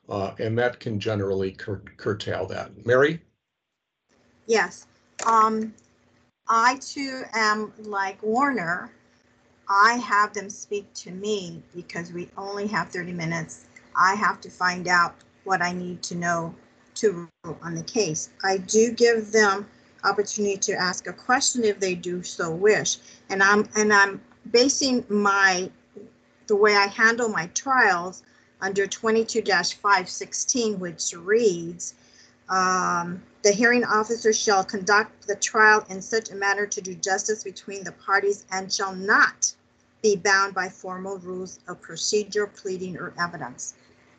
[0.10, 2.86] Uh, and that can generally cur- curtail that.
[2.86, 3.22] Mary?
[4.46, 4.88] Yes,
[5.26, 5.74] um,
[6.48, 8.92] I too am like Warner.
[9.70, 13.66] I have them speak to me because we only have thirty minutes.
[13.96, 16.56] I have to find out what I need to know
[16.96, 18.30] to rule on the case.
[18.44, 19.68] I do give them
[20.04, 22.98] opportunity to ask a question if they do so wish.
[23.30, 24.22] And I'm, and I'm
[24.52, 25.70] basing my,
[26.48, 28.24] the way I handle my trials
[28.62, 29.44] under twenty-two
[29.82, 31.94] five sixteen, which reads,
[32.50, 37.44] um, the hearing officer shall conduct the trial in such a manner to do justice
[37.44, 39.54] between the parties and shall not
[40.02, 43.76] be bound by formal rules of procedure, pleading, or evidence.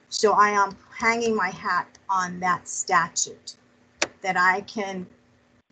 [0.09, 3.57] So I am hanging my hat on that statute,
[4.23, 5.07] that I can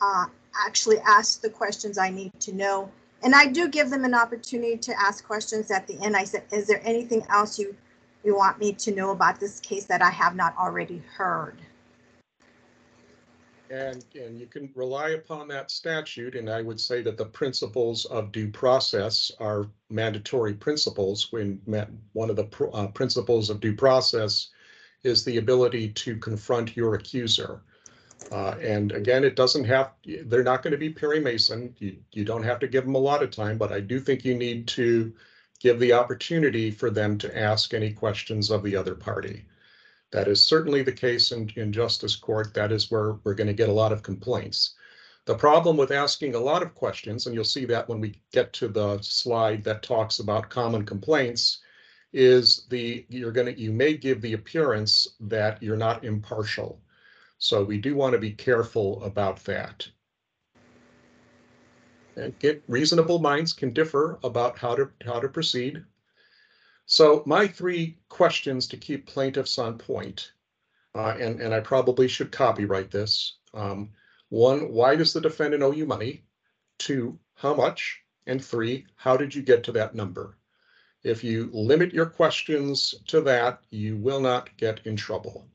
[0.01, 0.27] uh,
[0.67, 2.91] actually ask the questions I need to know.
[3.23, 6.17] And I do give them an opportunity to ask questions at the end.
[6.17, 7.75] I said, is there anything else you,
[8.25, 11.61] you want me to know about this case that I have not already heard?
[13.69, 18.05] And, and you can rely upon that statute, and I would say that the principles
[18.05, 21.61] of due process are mandatory principles when
[22.13, 24.51] one of the pr- uh, principles of due process
[25.03, 27.63] is the ability to confront your accuser.
[28.33, 29.93] Uh, and again, it doesn't have,
[30.25, 31.75] they're not going to be Perry Mason.
[31.79, 34.25] You, you don't have to give them a lot of time, but I do think
[34.25, 35.13] you need to
[35.61, 39.45] give the opportunity for them to ask any questions of the other party.
[40.13, 42.55] That is certainly the case in, in justice court.
[42.55, 44.75] That is where we're going to get a lot of complaints.
[45.25, 48.53] The problem with asking a lot of questions, and you'll see that when we get
[48.55, 51.59] to the slide that talks about common complaints,
[52.13, 56.81] is the you're going to you may give the appearance that you're not impartial.
[57.39, 59.89] So we do want to be careful about that.
[62.17, 65.85] And get reasonable minds can differ about how to how to proceed.
[66.87, 70.33] So my three questions to keep plaintiffs on point,
[70.95, 73.37] uh, and, and I probably should copyright this.
[73.53, 73.91] Um,
[74.29, 76.25] one, why does the defendant owe you money?
[76.79, 78.01] Two, how much?
[78.27, 80.39] And three, how did you get to that number?
[81.03, 85.49] If you limit your questions to that, you will not get in trouble.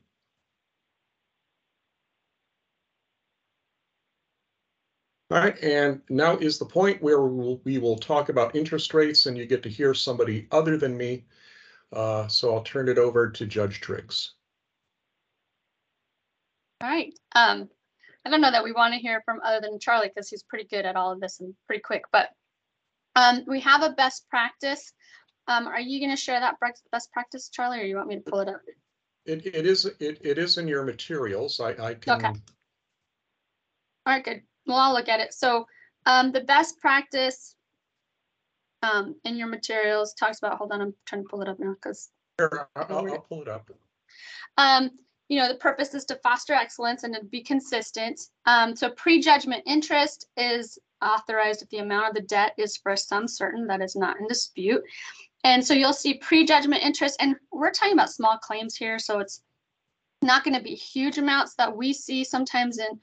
[5.32, 8.92] All right, and now is the point where we will, we will talk about interest
[8.92, 11.24] rates and you get to hear somebody other than me.
[11.90, 14.34] Uh, so I'll turn it over to Judge Driggs.
[16.82, 17.14] All right.
[17.34, 17.70] Um,
[18.26, 20.66] I don't know that we want to hear from other than Charlie because he's pretty
[20.66, 22.28] good at all of this and pretty quick, but
[23.16, 24.92] um, we have a best practice.
[25.48, 26.56] Um, are you going to share that
[26.92, 28.60] best practice, Charlie, or you want me to pull it up?
[29.24, 31.58] It, it is, it, it is in your materials.
[31.58, 32.00] I, I Okay.
[32.00, 32.34] can, All
[34.06, 34.42] right, good.
[34.66, 35.34] Well, I'll look at it.
[35.34, 35.66] So
[36.06, 37.56] um, the best practice
[38.82, 41.74] um, in your materials talks about, hold on, I'm trying to pull it up now
[41.74, 42.10] because
[42.40, 43.70] I'll, I'll I'll pull it up.
[44.58, 44.90] Um,
[45.28, 48.20] you know, the purpose is to foster excellence and to be consistent.
[48.46, 52.96] Um, so prejudgment interest is authorized if the amount of the debt is for a
[52.96, 54.82] sum certain that is not in dispute.
[55.44, 59.42] And so you'll see prejudgment interest, and we're talking about small claims here, so it's
[60.20, 63.00] not going to be huge amounts that we see sometimes in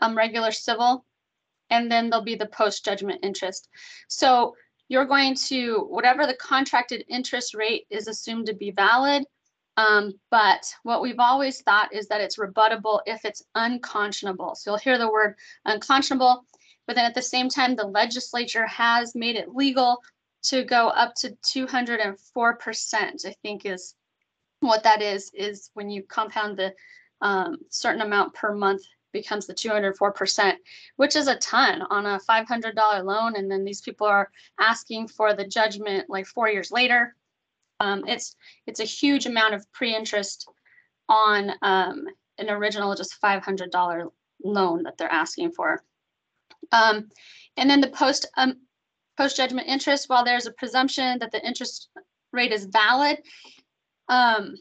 [0.00, 1.04] um, regular civil.
[1.70, 3.68] And then there'll be the post-judgment interest.
[4.08, 4.54] So
[4.88, 9.24] you're going to, whatever the contracted interest rate is assumed to be valid,
[9.76, 14.54] um, but what we've always thought is that it's rebuttable if it's unconscionable.
[14.54, 15.34] So you'll hear the word
[15.64, 16.44] unconscionable,
[16.86, 20.02] but then at the same time, the legislature has made it legal
[20.44, 23.94] to go up to 204%, I think is
[24.60, 26.74] what that is, is when you compound the
[27.20, 28.82] um, certain amount per month
[29.12, 30.54] becomes the 204%,
[30.96, 33.36] which is a ton on a $500 loan.
[33.36, 37.14] And then these people are asking for the judgment like four years later.
[37.80, 38.36] Um, it's
[38.66, 40.48] it's a huge amount of pre-interest
[41.08, 42.06] on um,
[42.38, 44.10] an original just $500
[44.44, 45.82] loan that they're asking for.
[46.70, 47.08] Um,
[47.56, 48.56] and then the post um,
[49.16, 51.88] post judgment interest, while there's a presumption that the interest
[52.32, 53.18] rate is valid,
[54.08, 54.54] um,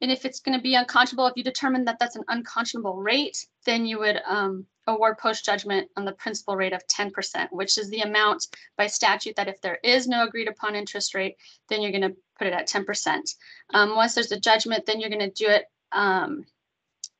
[0.00, 3.46] and if it's going to be unconscionable, if you determine that that's an unconscionable rate,
[3.66, 7.90] then you would um, award post judgment on the principal rate of 10%, which is
[7.90, 8.46] the amount
[8.76, 11.36] by statute that if there is no agreed upon interest rate,
[11.68, 13.34] then you're going to put it at 10%.
[13.74, 16.44] Um, once there's a judgment, then you're going to do it um,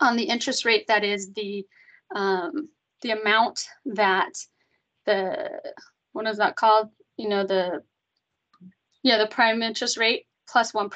[0.01, 1.67] on the interest rate that is the
[2.15, 2.69] um,
[3.03, 4.33] the amount that
[5.07, 5.49] the
[6.13, 6.89] what is that called?
[7.17, 7.83] You know the
[9.03, 10.91] yeah the prime interest rate plus 1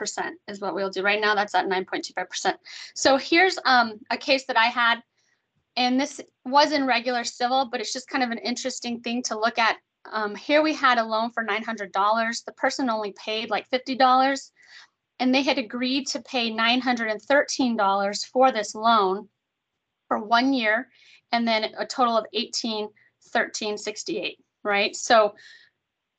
[0.49, 1.03] is what we'll do.
[1.03, 2.55] Right now, that's at 9.25%.
[2.95, 5.01] So here's um, a case that I had,
[5.77, 9.39] and this was in regular civil, but it's just kind of an interesting thing to
[9.39, 9.77] look at
[10.13, 12.43] um, here we had a loan for nine hundred dollars.
[12.43, 14.53] The person only paid like fifty dollars.
[15.21, 19.29] And they had agreed to pay nine hundred and thirteen dollars for this loan
[20.09, 20.89] for one year
[21.33, 22.89] and then a total of eighteen
[23.33, 24.95] thirteen sixty-eight, right?
[24.95, 25.35] So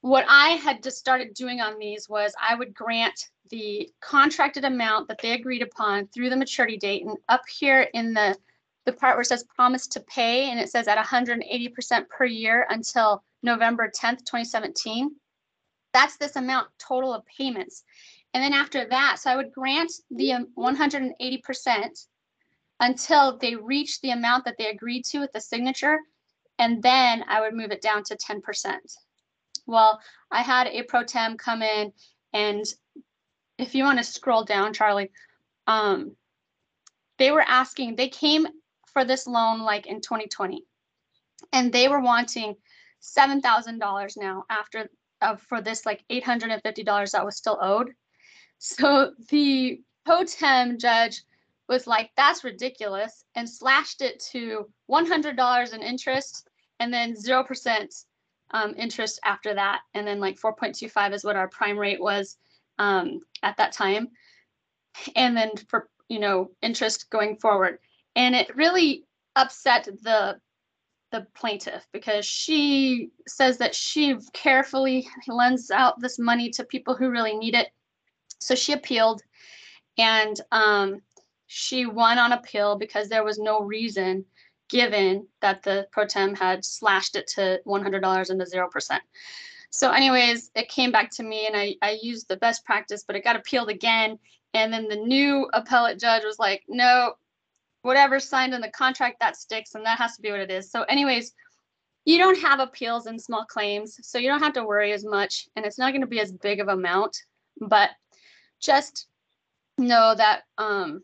[0.01, 5.09] what I had just started doing on these was I would grant the contracted amount
[5.09, 8.35] that they agreed upon through the maturity date and up here in the
[8.85, 12.67] the part where it says promise to pay and it says at 180% per year
[12.69, 15.15] until November 10th, 2017.
[15.93, 17.83] That's this amount total of payments.
[18.33, 22.07] And then after that, so I would grant the um, 180%
[22.81, 25.99] until they reach the amount that they agreed to with the signature.
[26.59, 28.75] And then I would move it down to 10%.
[29.65, 29.99] Well,
[30.31, 31.91] I had a pro tem come in
[32.33, 32.65] and
[33.57, 35.11] if you want to scroll down, Charlie,
[35.67, 36.15] um,
[37.17, 38.47] they were asking, they came
[38.95, 40.63] for this loan like in 2020
[41.51, 42.55] and they were wanting
[43.01, 44.89] $7,000 now after
[45.21, 47.91] uh, for this like $850 that was still owed.
[48.57, 51.23] So the pro-tem judge
[51.67, 56.47] was like, that's ridiculous and slashed it to $100 in interest
[56.79, 58.05] and then 0%
[58.51, 59.81] um, interest after that.
[59.93, 62.37] And then like 4.25 is what our prime rate was
[62.79, 64.07] um, at that time.
[65.17, 67.79] And then for, you know, interest going forward
[68.15, 69.05] and it really
[69.35, 70.39] upset the
[71.11, 77.09] the plaintiff because she says that she carefully lends out this money to people who
[77.09, 77.69] really need it.
[78.39, 79.21] So she appealed
[79.97, 81.01] and um,
[81.47, 84.25] she won on appeal because there was no reason
[84.69, 88.99] given that the pro tem had slashed it to $100 and the 0%.
[89.69, 93.15] So anyways, it came back to me and I, I used the best practice, but
[93.15, 94.17] it got appealed again.
[94.53, 97.13] And then the new appellate judge was like, no,
[97.85, 100.71] whatever's signed in the contract that sticks and that has to be what it is.
[100.71, 101.33] So anyways,
[102.03, 105.47] you don't have appeals in small claims, so you don't have to worry as much
[105.55, 107.15] and it's not going to be as big of amount,
[107.61, 107.91] but
[108.59, 109.07] just
[109.77, 111.03] know that um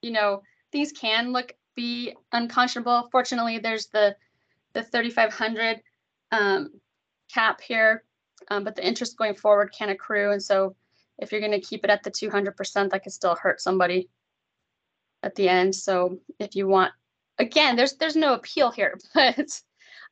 [0.00, 3.08] you know, things can look be unconscionable.
[3.12, 4.16] Fortunately, there's the
[4.72, 5.82] the 3500
[6.32, 6.70] um
[7.32, 8.02] cap here,
[8.50, 10.74] um, but the interest going forward can accrue and so
[11.18, 14.08] if you're going to keep it at the 200%, that could still hurt somebody
[15.24, 15.74] at the end.
[15.74, 16.92] So if you want,
[17.38, 19.60] again, there's there's no appeal here, but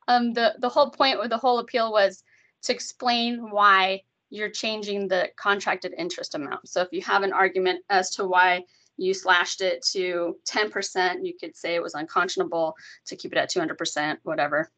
[0.07, 2.23] um, the the whole point with the whole appeal was
[2.63, 6.67] to explain why you're changing the contracted interest amount.
[6.67, 8.63] So if you have an argument as to why
[8.97, 12.75] you slashed it to 10%, you could say it was unconscionable
[13.07, 14.71] to keep it at 200%, whatever,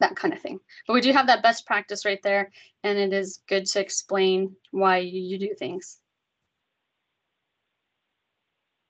[0.00, 0.58] that kind of thing.
[0.86, 2.50] But we do have that best practice right there,
[2.82, 5.98] and it is good to explain why you, you do things.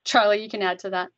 [0.07, 1.11] Charlie, you can add to that.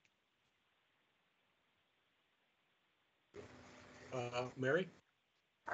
[4.13, 4.89] Uh, Mary?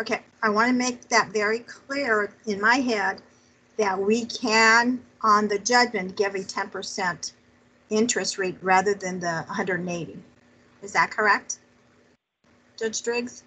[0.00, 3.22] Okay, I want to make that very clear in my head
[3.76, 7.32] that we can, on the judgment, give a 10%
[7.90, 10.18] interest rate rather than the 180.
[10.82, 11.60] Is that correct?
[12.76, 13.44] Judge Driggs?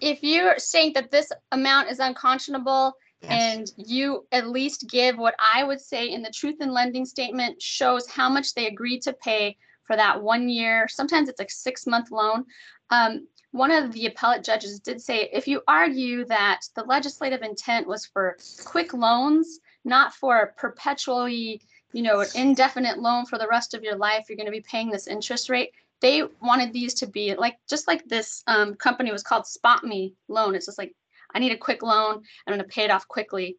[0.00, 2.94] If you're saying that this amount is unconscionable
[3.28, 7.60] And you at least give what I would say in the truth in lending statement
[7.60, 11.86] shows how much they agreed to pay for that one year, sometimes it's a six
[11.86, 12.44] month loan.
[12.90, 17.86] Um, one of the appellate judges did say, if you argue that the legislative intent
[17.86, 21.60] was for quick loans, not for perpetually,
[21.92, 24.60] you know, an indefinite loan for the rest of your life, you're going to be
[24.60, 25.70] paying this interest rate.
[26.00, 30.14] They wanted these to be like, just like this um, company was called Spot Me
[30.28, 30.56] Loan.
[30.56, 30.94] It's just like,
[31.34, 32.22] I need a quick loan.
[32.46, 33.58] I'm going to pay it off quickly.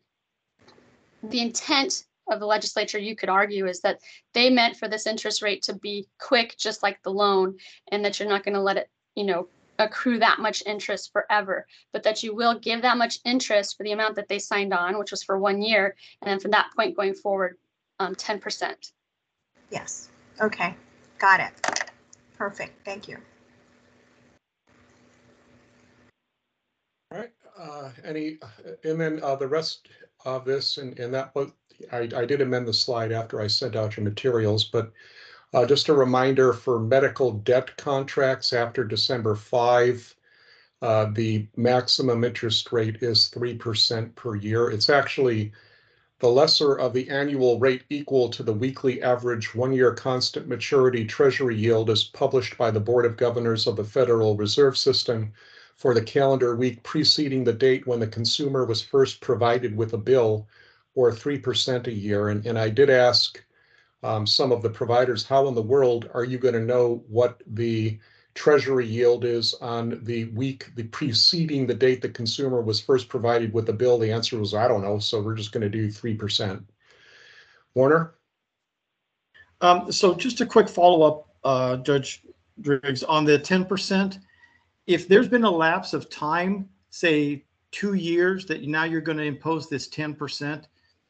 [1.23, 3.99] The intent of the legislature, you could argue, is that
[4.33, 7.57] they meant for this interest rate to be quick, just like the loan,
[7.91, 9.47] and that you're not going to let it, you know,
[9.79, 13.91] accrue that much interest forever, but that you will give that much interest for the
[13.91, 16.95] amount that they signed on, which was for one year, and then from that point
[16.95, 17.57] going forward,
[17.99, 18.91] um, 10%.
[19.69, 20.09] Yes.
[20.41, 20.75] Okay,
[21.19, 21.51] got it.
[22.37, 23.17] Perfect, thank you.
[27.11, 28.37] All right, uh, any,
[28.83, 29.87] and then, uh, the rest
[30.25, 31.51] of this and, and that, was
[31.91, 34.91] I, I did amend the slide after I sent out your materials, but
[35.53, 40.15] uh, just a reminder for medical debt contracts after December five,
[40.81, 44.69] uh, the maximum interest rate is three percent per year.
[44.69, 45.51] It's actually
[46.19, 51.57] the lesser of the annual rate equal to the weekly average one-year constant maturity treasury
[51.57, 55.33] yield as published by the Board of Governors of the Federal Reserve System
[55.75, 59.97] for the calendar week preceding the date when the consumer was first provided with a
[59.97, 60.47] bill
[60.93, 62.29] or 3% a year.
[62.29, 63.43] And, and I did ask
[64.03, 67.41] um, some of the providers, how in the world are you going to know what
[67.47, 67.99] the
[68.35, 73.51] treasury yield is on the week the preceding the date the consumer was first provided
[73.51, 73.97] with the bill?
[73.97, 76.69] The answer was, I don't know, so we're just gonna do three percent.
[77.73, 78.13] Warner?
[79.61, 82.23] Um, so just a quick follow-up, uh, Judge
[82.61, 84.19] Driggs, on the ten percent.
[84.87, 89.67] If there's been a lapse of time, say two years, that now you're gonna impose
[89.67, 90.67] this ten percent,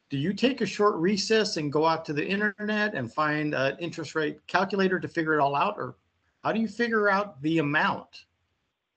[0.08, 3.76] do you take a short recess and go out to the internet and find an
[3.78, 5.74] interest rate calculator to figure it all out?
[5.76, 5.96] Or
[6.42, 8.24] how do you figure out the amount?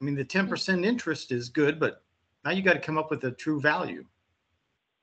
[0.02, 0.50] I mean, the ten mm.
[0.50, 2.04] percent interest is good, but
[2.46, 4.06] now you gotta come up with a true value.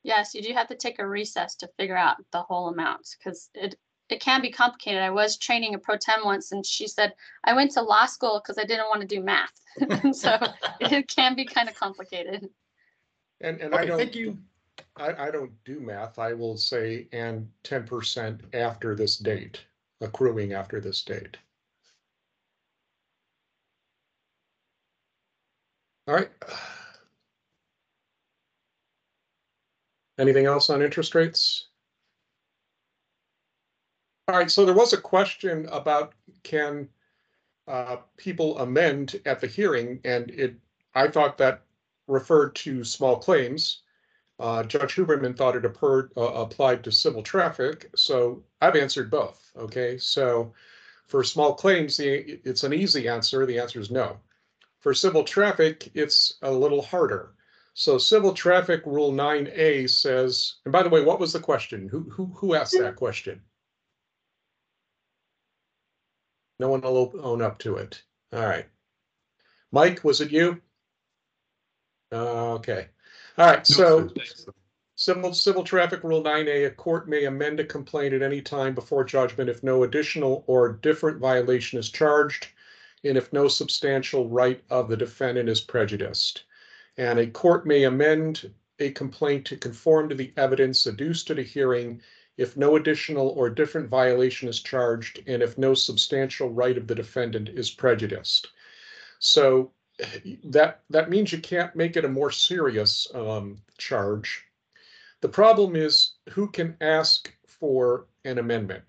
[0.03, 3.49] Yes, you do have to take a recess to figure out the whole amount because
[3.53, 3.75] it
[4.09, 5.01] it can be complicated.
[5.01, 8.41] I was training a pro tem once and she said, I went to law school
[8.41, 9.51] because I didn't want to do math.
[10.13, 10.37] So
[10.79, 12.49] it can be kind of complicated.
[13.41, 14.37] And, and I don't, thank you.
[14.95, 16.17] I, I don't do math.
[16.17, 19.61] I will say, and ten percent after this date,
[20.01, 21.37] accruing after this date.
[26.07, 26.31] All right.
[30.17, 31.66] Anything else on interest rates?
[34.29, 36.13] All right, so there was a question about
[36.43, 36.89] can
[37.65, 40.55] uh, people amend at the hearing, and it,
[40.93, 41.61] I thought that
[42.07, 43.83] referred to small claims.
[44.37, 49.49] Uh, Judge Huberman thought it appurred- uh, applied to civil traffic, so I've answered both,
[49.57, 49.97] okay?
[49.97, 50.53] So
[51.05, 54.19] for small claims, the, it's an easy answer, the answer is no.
[54.79, 57.31] For civil traffic, it's a little harder.
[57.75, 61.87] So civil traffic rule nine A says, and by the way, what was the question?
[61.87, 63.41] Who, who, who asked that question?
[66.59, 68.01] No one will own up to it.
[68.33, 68.65] All right.
[69.71, 70.61] Mike, was it you?
[72.11, 72.87] Uh, Okay.
[73.37, 74.09] All right, so
[74.95, 78.73] civil, civil traffic rule nine A, a court may amend a complaint at any time
[78.73, 82.47] before judgment if no additional or different violation is charged
[83.03, 86.45] and if no substantial right of the defendant is prejudiced.
[86.97, 91.43] And a court may amend a complaint to conform to the evidence adduced at a
[91.43, 92.01] hearing
[92.37, 96.95] if no additional or different violation is charged and if no substantial right of the
[96.95, 98.49] defendant is prejudiced.
[99.19, 99.71] So
[100.43, 104.45] that, that means you can't make it a more serious um, charge.
[105.21, 108.83] The problem is who can ask for an amendment?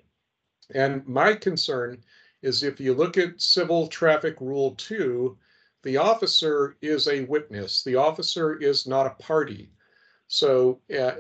[0.75, 2.05] And my concern
[2.43, 5.39] is if you look at civil traffic rule two,
[5.83, 7.83] the officer is a witness.
[7.83, 9.71] The officer is not a party.
[10.29, 11.13] So, uh,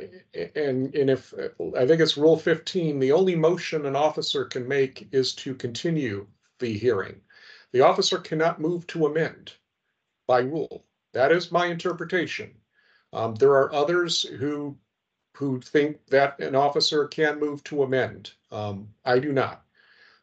[0.54, 1.34] and, and if,
[1.76, 6.26] I think it's rule fifteen, the only motion an officer can make is to continue
[6.58, 7.20] the hearing.
[7.72, 9.54] The officer cannot move to amend
[10.26, 10.84] by rule.
[11.14, 12.54] That is my interpretation.
[13.12, 14.76] Um, there are others who,
[15.34, 18.32] who think that an officer can move to amend.
[18.50, 19.64] Um, I do not.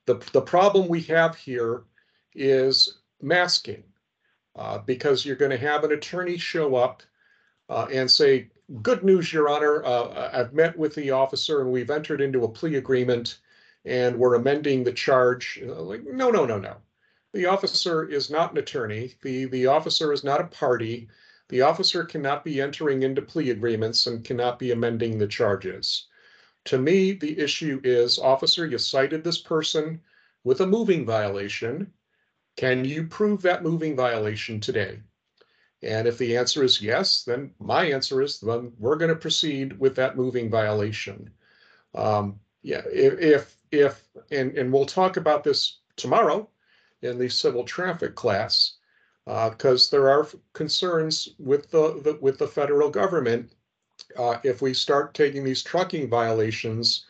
[0.06, 1.84] The, the problem we have here
[2.36, 3.84] is masking.
[4.58, 7.04] Uh, because you're gonna have an attorney show up
[7.68, 8.48] uh, and say,
[8.82, 12.50] good news, your honor, uh, I've met with the officer and we've entered into a
[12.50, 13.40] plea agreement
[13.86, 15.60] and we're amending the charge.
[15.64, 16.78] Uh, Like, no, no, no, no.
[17.34, 19.14] The officer is not an attorney.
[19.22, 21.10] The, the officer is not a party.
[21.50, 26.08] The officer cannot be entering into plea agreements and cannot be amending the charges.
[26.66, 30.02] To me, the issue is, officer, you cited this person
[30.44, 31.94] with a moving violation.
[32.58, 35.02] Can you prove that moving violation today?
[35.86, 39.80] And if the answer is yes, then my answer is, then we're going to proceed
[39.80, 41.30] with that moving violation.
[41.94, 46.50] Um, yeah, if, if, and, and we'll talk about this tomorrow
[47.04, 48.78] in the civil traffic class,
[49.26, 53.52] because there are concerns with the, the, with the federal government.
[54.18, 57.06] Uh, if we start taking these trucking violations,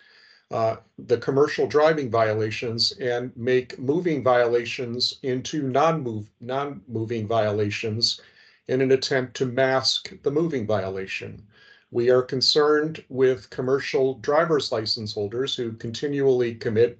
[0.51, 8.21] uh, the commercial driving violations and make moving violations into non-move, non-moving violations
[8.68, 11.45] in an attempt to mask the moving violation.
[11.91, 16.99] We are concerned with commercial driver's license holders who continually commit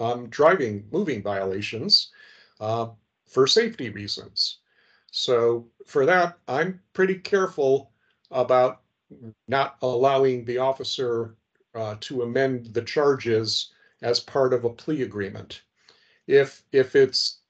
[0.00, 2.10] um, driving, moving violations
[2.60, 2.88] uh,
[3.26, 4.58] for safety reasons.
[5.10, 7.92] So for that, I'm pretty careful
[8.30, 8.80] about
[9.46, 11.36] not allowing the officer
[11.74, 13.72] uh, to amend the charges
[14.02, 15.62] as part of a plea agreement.
[16.26, 17.41] If, if it's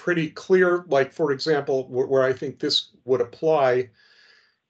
[0.00, 3.90] pretty clear, like for example, where, I think this would apply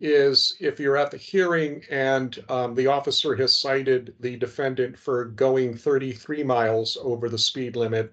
[0.01, 5.27] is if you're at the hearing and um, the officer has cited the defendant for
[5.27, 8.13] going 33 miles over the speed limit,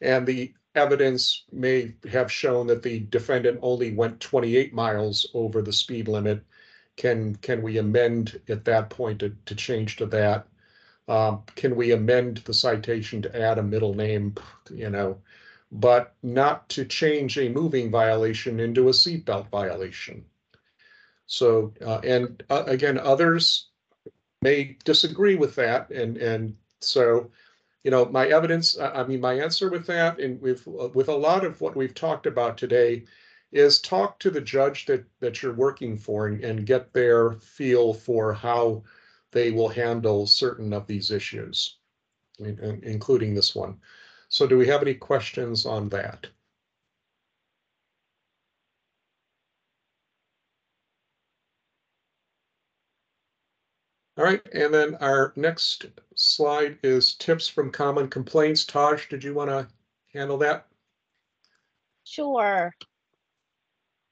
[0.00, 5.72] and the evidence may have shown that the defendant only went 28 miles over the
[5.72, 6.42] speed limit,
[6.96, 10.46] can, can we amend at that point to, to change to that?
[11.06, 14.34] Um, can we amend the citation to add a middle name,
[14.70, 15.18] you know?
[15.72, 20.24] But not to change a moving violation into a seatbelt violation.
[21.26, 23.68] So, uh, and uh, again, others
[24.42, 27.30] may disagree with that, and and so,
[27.82, 31.44] you know, my evidence, I mean, my answer with that, and with with a lot
[31.44, 33.04] of what we've talked about today,
[33.50, 37.92] is talk to the judge that that you're working for and, and get their feel
[37.92, 38.84] for how
[39.32, 41.78] they will handle certain of these issues,
[42.38, 43.80] including this one.
[44.28, 46.26] So do we have any questions on that?
[54.18, 58.64] All right, and then our next slide is tips from common complaints.
[58.64, 59.68] Taj, did you want to
[60.14, 60.66] handle that?
[62.04, 62.74] Sure.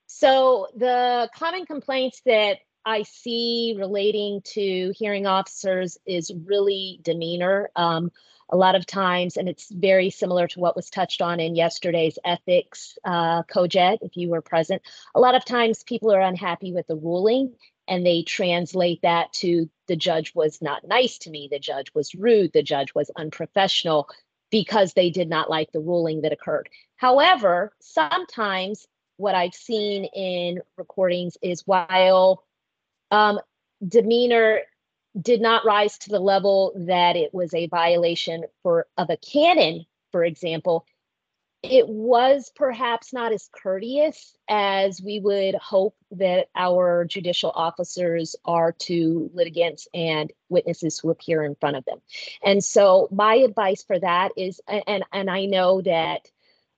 [0.06, 7.70] So the common complaints that I see relating to hearing officers is really demeanor.
[7.74, 8.12] Um,
[8.50, 12.18] a lot of times, and it's very similar to what was touched on in yesterday's
[12.24, 14.82] ethics uh, COJET, if you were present.
[15.14, 17.54] A lot of times people are unhappy with the ruling
[17.86, 22.14] and they translate that to the judge was not nice to me, the judge was
[22.14, 24.08] rude, the judge was unprofessional
[24.50, 26.68] because they did not like the ruling that occurred.
[26.96, 28.86] However, sometimes
[29.16, 32.44] what I've seen in recordings is while
[33.10, 33.40] um,
[33.86, 34.60] demeanor
[35.20, 39.86] did not rise to the level that it was a violation for of a canon,
[40.12, 40.86] for example,
[41.62, 48.72] it was perhaps not as courteous as we would hope that our judicial officers are
[48.72, 51.98] to litigants and witnesses who appear in front of them.
[52.44, 56.28] And so my advice for that is and and I know that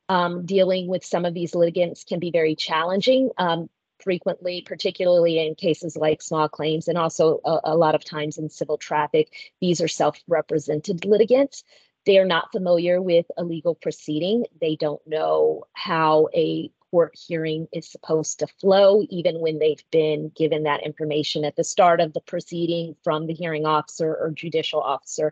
[0.09, 3.31] um, dealing with some of these litigants can be very challenging.
[3.39, 3.69] Um,
[4.03, 8.49] frequently, particularly in cases like small claims, and also a, a lot of times in
[8.49, 11.65] civil traffic, these are self represented litigants.
[12.05, 14.45] They are not familiar with a legal proceeding.
[14.61, 20.33] They don't know how a court hearing is supposed to flow, even when they've been
[20.35, 24.81] given that information at the start of the proceeding from the hearing officer or judicial
[24.81, 25.31] officer.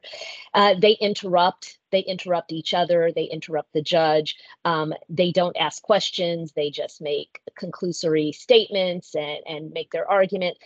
[0.53, 1.79] Uh, they interrupt.
[1.91, 3.13] They interrupt each other.
[3.17, 4.37] They interrupt the judge.
[4.67, 6.53] Um, they don't ask questions.
[6.53, 10.59] They just make conclusory statements and, and make their argument.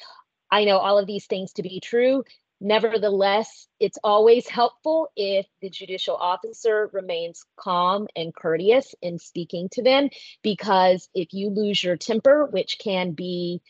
[0.51, 2.25] I know all of these things to be true.
[2.61, 9.83] Nevertheless, it's always helpful if the judicial officer remains calm and courteous in speaking to
[9.83, 10.11] them,
[10.43, 13.63] because if you lose your temper, which can be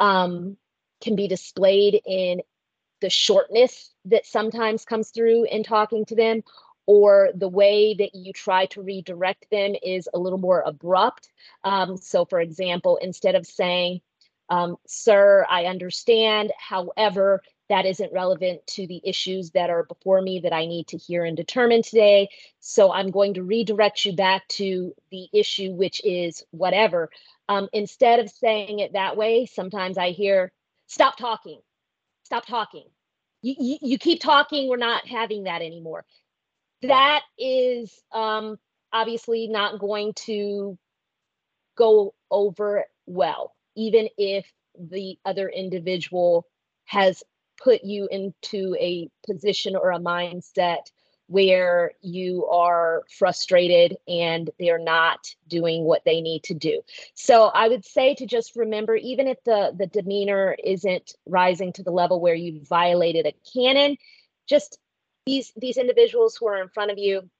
[0.00, 0.56] um,
[1.00, 2.42] can be displayed in
[3.00, 6.42] the shortness that sometimes comes through in talking to them,
[6.86, 11.28] or the way that you try to redirect them is a little more abrupt.
[11.62, 14.00] Um, so, for example, instead of saying,
[14.48, 16.52] um, Sir, I understand.
[16.58, 17.42] However,
[17.72, 21.24] that isn't relevant to the issues that are before me that I need to hear
[21.24, 22.28] and determine today.
[22.60, 27.08] So I'm going to redirect you back to the issue, which is whatever.
[27.48, 30.52] Um, instead of saying it that way, sometimes I hear,
[30.86, 31.60] stop talking,
[32.24, 32.84] stop talking.
[33.40, 36.04] You, you, you keep talking, we're not having that anymore.
[36.82, 38.58] That is um,
[38.92, 40.76] obviously not going to
[41.78, 44.46] go over well, even if
[44.78, 46.46] the other individual
[46.84, 47.22] has
[47.62, 50.90] put you into a position or a mindset
[51.28, 56.82] where you are frustrated and they're not doing what they need to do.
[57.14, 61.82] So I would say to just remember, even if the, the demeanor isn't rising to
[61.82, 63.96] the level where you've violated a canon,
[64.46, 64.78] just
[65.24, 67.30] these these individuals who are in front of you,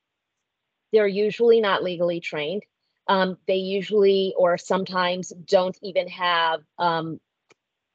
[0.92, 2.62] they're usually not legally trained.
[3.08, 7.20] Um, they usually or sometimes don't even have um,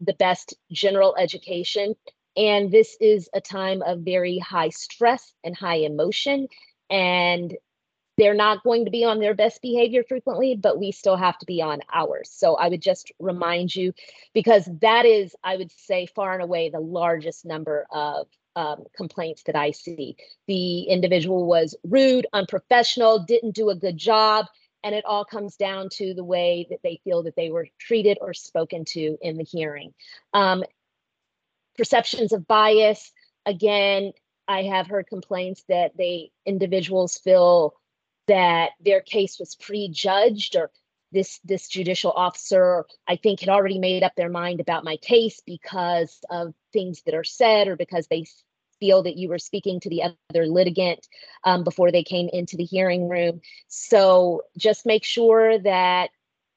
[0.02, 1.96] the best general education
[2.38, 6.48] and this is a time of very high stress and high emotion.
[6.90, 7.58] And
[8.18, 11.46] they're not going to be on their best behavior frequently, but we still have to
[11.46, 12.32] be on ours.
[12.32, 13.94] So I would just remind you,
[14.34, 19.44] because that is, I would say, far and away the largest number of um, complaints
[19.44, 20.16] that I see.
[20.48, 24.48] The individual was rude, unprofessional, didn't do a good job,
[24.84, 28.18] and it all comes down to the way that they feel that they were treated
[28.20, 29.94] or spoken to in the hearing.
[30.34, 30.64] Um,
[31.78, 33.12] perceptions of bias.
[33.46, 34.12] Again,
[34.48, 37.74] I have heard complaints that they individuals feel
[38.28, 40.72] that their case was prejudged or
[41.12, 45.42] this this judicial officer i think had already made up their mind about my case
[45.46, 48.26] because of things that are said or because they
[48.80, 51.08] feel that you were speaking to the other litigant
[51.46, 56.10] um, before they came into the hearing room so just make sure that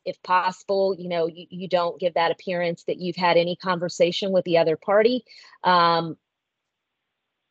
[0.04, 4.32] if possible, you know, you, you don't give that appearance that you've had any conversation
[4.32, 5.24] with the other party.
[5.64, 6.16] Um,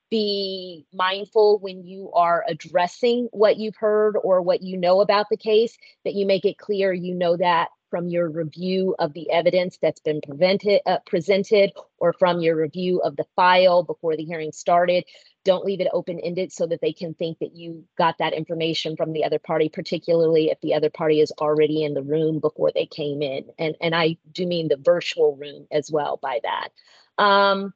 [0.10, 5.38] be mindful when you are addressing what you've heard or what you know about the
[5.38, 9.78] case, that you make it clear you know that from your review of the evidence
[9.82, 14.52] that's been prevented, uh, presented or from your review of the file before the hearing
[14.52, 15.04] started.
[15.50, 19.14] Don't leave it open-ended so that they can think that you got that information from
[19.14, 22.86] the other party, particularly if the other party is already in the room before they
[22.86, 23.46] came in.
[23.58, 26.70] And, and I do mean the virtual room as well by that.
[27.18, 27.74] Um,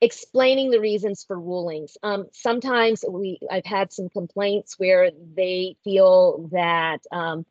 [0.00, 1.96] explaining the reasons for rulings.
[2.04, 7.46] Um, sometimes we I've had some complaints where they feel that um,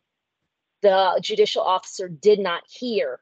[0.82, 3.19] the judicial officer did not hear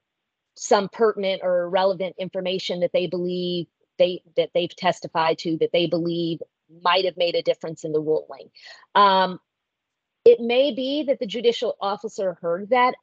[0.56, 3.66] some pertinent or relevant information that they believe
[4.00, 6.40] they that they've testified to that they believe
[6.84, 8.50] might have made a difference in the ruling.
[8.96, 9.40] Um,
[10.26, 12.96] it may be that the judicial officer heard that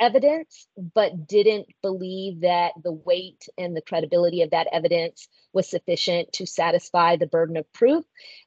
[0.00, 6.32] evidence, but didn't believe that the weight and the credibility of that evidence was sufficient
[6.32, 8.04] to satisfy the burden of proof.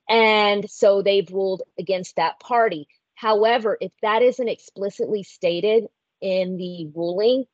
[0.09, 2.87] And so they've ruled against that party.
[3.15, 5.85] However, if that isn't explicitly stated
[6.21, 7.45] in the ruling,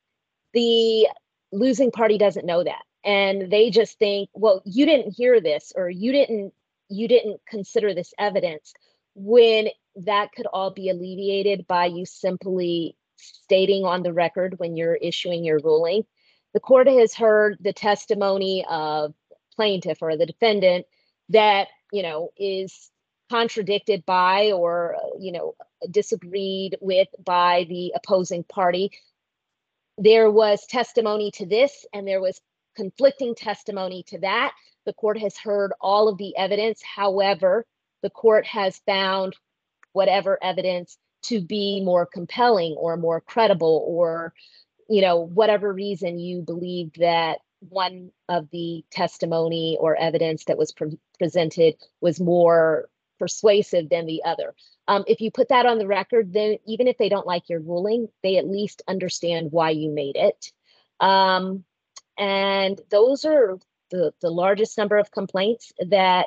[0.54, 1.06] the
[1.52, 2.82] losing party doesn't know that.
[3.04, 6.52] And they just think, well, you didn't hear this or you didn't
[6.88, 8.74] you didn't consider this evidence
[9.14, 14.96] when that could all be alleviated by you simply stating on the record when you're
[14.96, 16.04] issuing your ruling.
[16.52, 19.14] The court has heard the testimony of
[19.54, 20.86] plaintiff or the defendant
[21.28, 22.90] that, you know, is
[23.30, 25.54] contradicted by or you know
[25.88, 28.90] disagreed with by the opposing party
[29.98, 32.40] there was testimony to this and there was
[32.80, 34.52] conflicting testimony to that
[34.86, 37.66] the court has heard all of the evidence however
[38.02, 39.36] the court has found
[39.92, 44.32] whatever evidence to be more compelling or more credible or
[44.88, 50.72] you know whatever reason you believe that one of the testimony or evidence that was
[50.72, 54.54] pre- presented was more persuasive than the other.
[54.88, 57.60] Um, if you put that on the record, then even if they don't like your
[57.60, 60.50] ruling, they at least understand why you made it.
[61.00, 61.64] Um,
[62.20, 63.58] and those are
[63.90, 66.26] the, the largest number of complaints that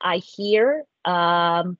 [0.00, 0.84] I hear.
[1.04, 1.78] Um,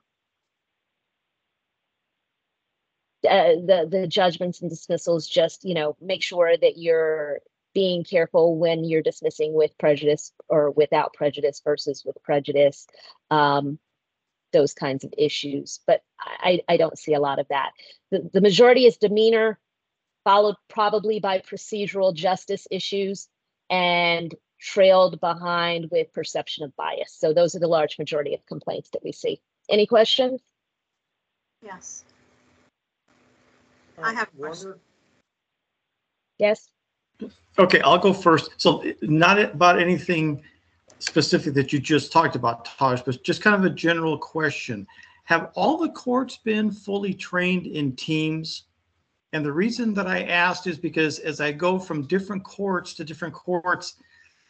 [3.29, 7.41] uh, the the judgments and dismissals just you know make sure that you're
[7.75, 12.87] being careful when you're dismissing with prejudice or without prejudice versus with prejudice
[13.31, 13.79] um,
[14.53, 15.81] those kinds of issues.
[15.87, 17.71] But I, I don't see a lot of that.
[18.11, 19.61] The, the majority is demeanor,
[20.25, 23.29] followed probably by procedural justice issues,
[23.71, 27.17] and trailed behind with perception of bias.
[27.19, 29.41] So those are the large majority of complaints that we see.
[29.69, 30.41] Any questions?
[31.63, 32.05] Yes.
[33.99, 34.75] Uh, I have a question.
[36.39, 36.69] Yes?
[37.59, 38.51] Okay, I'll go first.
[38.57, 40.43] So not about anything
[40.99, 44.87] specific that you just talked about, Taj, but just kind of a general question.
[45.25, 48.65] Have all the courts been fully trained in teams?
[49.33, 53.05] And the reason that I asked is because as I go from different courts to
[53.05, 53.97] different courts,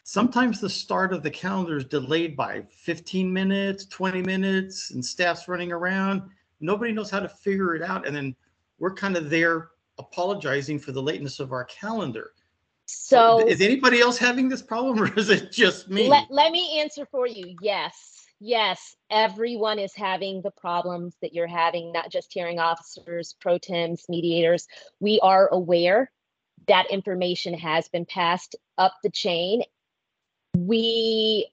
[0.03, 5.47] sometimes the start of the calendar is delayed by 15 minutes, 20 minutes, and staff's
[5.47, 6.23] running around.
[6.59, 8.07] Nobody knows how to figure it out.
[8.07, 8.35] And then
[8.79, 9.69] we're kind of there
[9.99, 12.31] apologizing for the lateness of our calendar.
[12.87, 16.09] So is anybody else having this problem or is it just me?
[16.09, 17.55] let, let me answer for you.
[17.61, 18.20] Yes.
[18.43, 18.95] Yes.
[19.11, 24.67] Everyone is having the problems that you're having, not just hearing officers, pro tems, mediators.
[24.99, 26.11] We are aware
[26.67, 29.61] that information has been passed up the chain.
[30.57, 31.51] We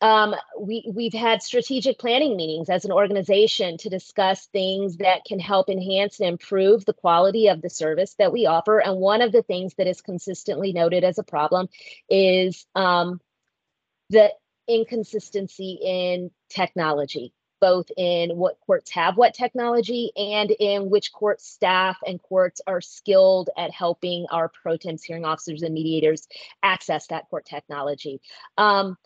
[0.00, 5.38] um, we we've had strategic planning meetings as an organization to discuss things that can
[5.38, 8.78] help enhance and improve the quality of the service that we offer.
[8.78, 11.68] And one of the things that is consistently noted as a problem
[12.08, 13.20] is um,
[14.68, 21.96] inconsistency in technology, both in what courts have what technology and in which court staff
[22.06, 26.28] and courts are skilled at helping our pro tems hearing officers and mediators
[26.62, 28.20] access that court technology.
[28.56, 28.96] Um,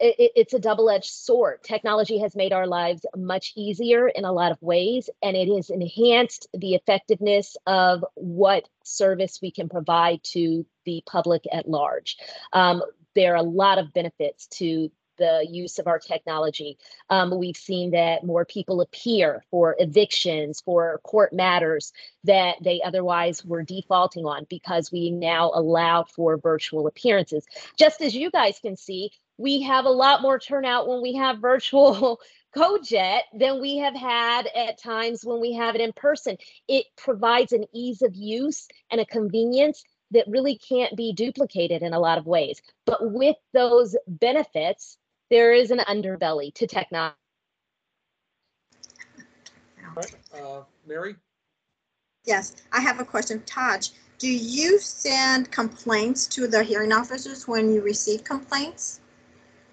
[0.00, 1.62] it, it's a double-edged sword.
[1.64, 5.70] Technology has made our lives much easier in a lot of ways, and it has
[5.70, 12.16] enhanced the effectiveness of what service we can provide to the public at large.
[12.52, 12.82] Um,
[13.18, 16.78] there are a lot of benefits to the use of our technology.
[17.10, 21.92] Um, we've seen that more people appear for evictions, for court matters
[22.22, 27.44] that they otherwise were defaulting on because we now allow for virtual appearances.
[27.76, 31.40] Just as you guys can see, we have a lot more turnout when we have
[31.40, 32.20] virtual
[32.56, 36.36] COJET than we have had at times when we have it in person.
[36.68, 41.92] It provides an ease of use and a convenience that really can't be duplicated in
[41.92, 42.60] a lot of ways.
[42.86, 44.98] But with those benefits,
[45.30, 47.14] there is an underbelly to technology.
[49.84, 51.16] All right, uh, Mary?
[52.24, 53.42] Yes, I have a question.
[53.46, 59.00] Taj, do you send complaints to the hearing officers when you receive complaints?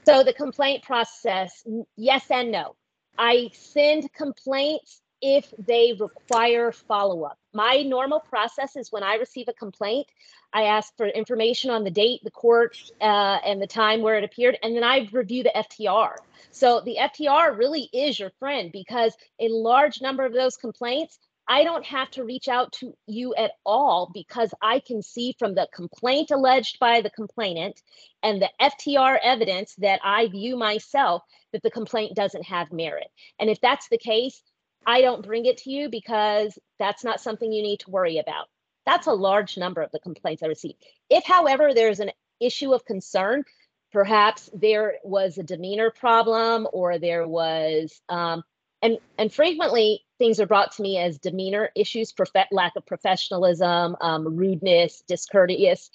[0.05, 1.65] So the complaint process,
[1.97, 2.75] yes and no.
[3.17, 7.37] I send complaints if they require follow-up.
[7.53, 10.07] My normal process is when I receive a complaint,
[10.53, 14.23] I ask for information on the date, the court, uh, and the time where it
[14.23, 16.15] appeared, and then I review the FTR.
[16.51, 21.63] So the FTR really is your friend because a large number of those complaints, I
[21.63, 25.67] don't have to reach out to you at all because I can see from the
[25.73, 27.81] complaint alleged by the complainant
[28.23, 31.21] and the FTR evidence that I view myself
[31.53, 33.07] that the complaint doesn't have merit.
[33.39, 34.41] And if that's the case,
[34.85, 38.47] I don't bring it to you because that's not something you need to worry about.
[38.85, 40.75] That's a large number of the complaints I receive.
[41.09, 43.43] If, however, there's an issue of concern,
[43.91, 48.43] perhaps there was a demeanor problem or there was, um,
[48.81, 53.95] and and frequently things are brought to me as demeanor issues, profe- lack of professionalism,
[54.01, 55.89] um, rudeness, discourteous.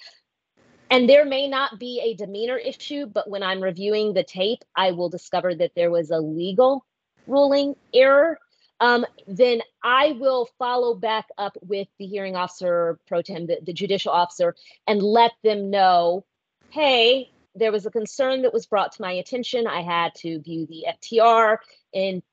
[0.89, 4.91] And there may not be a demeanor issue, but when I'm reviewing the tape, I
[4.91, 6.85] will discover that there was a legal
[7.27, 8.39] ruling error.
[8.81, 13.73] Um, then I will follow back up with the hearing officer pro tem, the, the
[13.73, 14.55] judicial officer,
[14.87, 16.25] and let them know,
[16.71, 19.67] hey, there was a concern that was brought to my attention.
[19.67, 21.57] I had to view the FTR.
[21.93, 22.23] In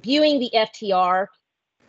[0.00, 1.26] viewing the FTR,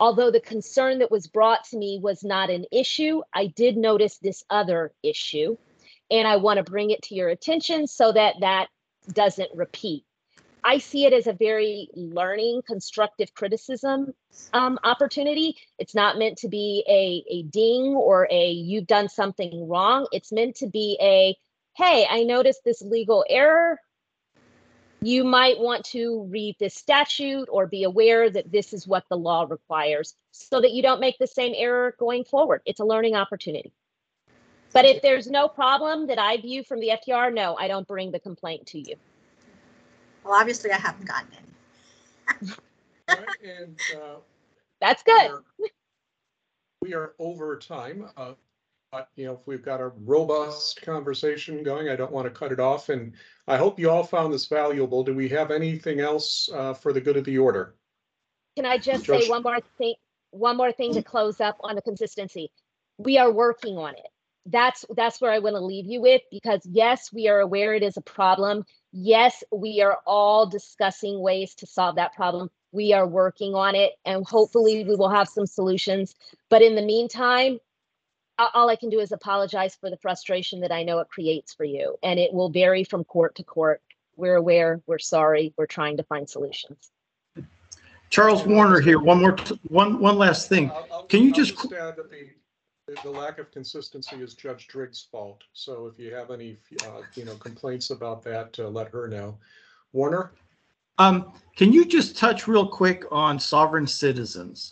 [0.01, 4.17] although the concern that was brought to me was not an issue, I did notice
[4.17, 5.55] this other issue.
[6.11, 8.67] And I want to bring it to your attention so that that
[9.13, 10.03] doesn't repeat.
[10.63, 14.13] I see it as a very learning, constructive criticism
[14.53, 15.57] um, opportunity.
[15.77, 20.07] It's not meant to be a, a ding or a you've done something wrong.
[20.11, 21.35] It's meant to be a
[21.75, 23.79] hey, I noticed this legal error.
[25.01, 29.15] You might want to read this statute or be aware that this is what the
[29.15, 32.61] law requires so that you don't make the same error going forward.
[32.65, 33.71] It's a learning opportunity.
[34.73, 38.11] But if there's no problem that I view from the FTR, no, I don't bring
[38.11, 38.95] the complaint to you.
[40.29, 42.51] Well, obviously I haven't gotten any.
[43.09, 44.17] All right, and, uh,
[44.79, 45.31] That's good.
[45.57, 45.71] we're-
[46.83, 48.35] We are over time, uh,
[48.91, 52.51] but, you know, if we've got a robust conversation going, I don't want to cut
[52.51, 53.15] it off, and
[53.47, 55.03] I hope you all found this valuable.
[55.03, 57.73] Do we have anything else, uh, for the good of the order?
[58.55, 59.95] Can I just say one more thing,
[60.29, 62.51] one more thing to close up on the consistency?
[62.99, 64.07] We are working on it.
[64.45, 67.81] That's, that's where I want to leave you with, because yes, we are aware it
[67.81, 68.63] is a problem.
[68.91, 72.49] Yes, we are all discussing ways to solve that problem.
[72.71, 76.15] We are working on it and hopefully we will have some solutions.
[76.49, 77.59] But in the meantime,
[78.53, 81.65] all I can do is apologize for the frustration that I know it creates for
[81.65, 81.97] you.
[82.03, 83.81] And it will vary from court to court.
[84.15, 86.91] We're aware, we're sorry, we're trying to find solutions.
[88.09, 88.99] Charles Warner here.
[88.99, 90.71] One more, t- one, one last thing.
[90.71, 92.29] I'll- I'll- Can you just add that the,
[93.03, 95.43] the- lack of consistency is Judge Driggs' fault.
[95.53, 99.37] So if you have any, uh, you know, complaints about that, uh, let her know.
[99.93, 100.31] Warner?
[100.97, 104.71] Um, can you just touch real quick on sovereign citizens?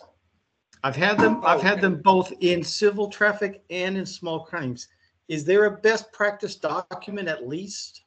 [0.84, 4.88] I've had them, I've had them both in civil traffic and in small crimes.
[5.28, 8.02] Is there a best practice document at least?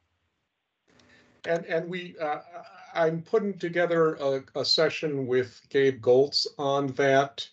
[1.45, 2.39] And, and we, uh,
[2.93, 7.47] I'm putting together a, a session with Gabe Goltz on that.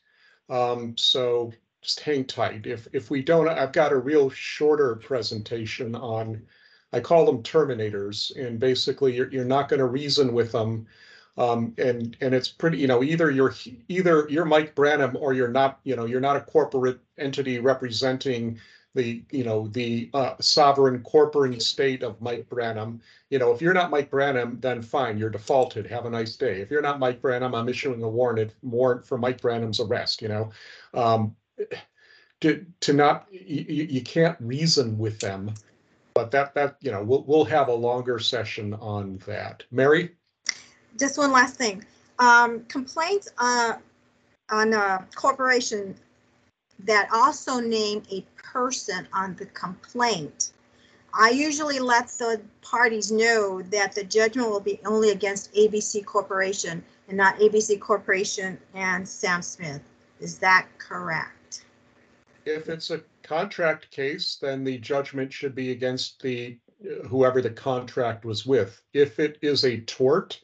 [0.50, 1.52] Um, so
[1.82, 2.66] just hang tight.
[2.66, 6.42] If, if we don't, I've got a real shorter presentation on,
[6.92, 10.86] I call them terminators, and basically you're, you're not gonna reason with them.
[11.36, 13.54] Um, and, and it's pretty, you know, either you're,
[13.88, 18.58] either you're Mike Branham or you're not, you know, you're not a corporate entity representing
[18.96, 23.00] the, you know, the, uh, sovereign corporate state of Mike Branham
[23.30, 25.86] you know, if you're not Mike Branham, then fine, you're defaulted.
[25.86, 26.60] Have a nice day.
[26.60, 30.28] If you're not Mike Branham, I'm issuing a warrant, warrant for Mike Branham's arrest, you
[30.28, 30.50] know?
[30.94, 31.36] Um,
[32.40, 35.52] to, to not, you, you, can't reason with them.
[36.14, 39.62] But that, that, you know, we'll, we'll have a longer session on that.
[39.70, 40.16] Mary?
[40.98, 41.84] Just one last thing.
[42.18, 43.74] Um, complaints, uh,
[44.50, 45.94] on a corporation
[46.80, 50.52] that also name a person on the complaint.
[51.12, 56.84] I usually let the parties know that the judgment will be only against ABC Corporation
[57.08, 59.80] and not ABC Corporation and Sam Smith.
[60.20, 61.37] Is that correct?
[62.48, 67.50] If it's a contract case, then the judgment should be against the, uh, whoever the
[67.50, 68.82] contract was with.
[68.94, 70.40] If it is a tort,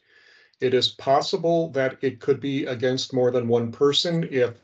[0.60, 4.60] it is possible that it could be against more than one person if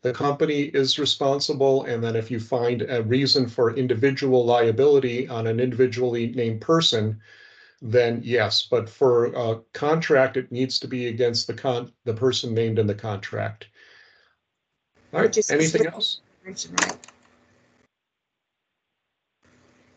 [0.00, 1.84] the company is responsible.
[1.84, 7.20] And then if you find a reason for individual liability on an individually named person,
[7.82, 12.54] then yes, but for a contract, it needs to be against the con, the person
[12.54, 13.68] named in the contract.
[15.12, 16.20] All right, anything else?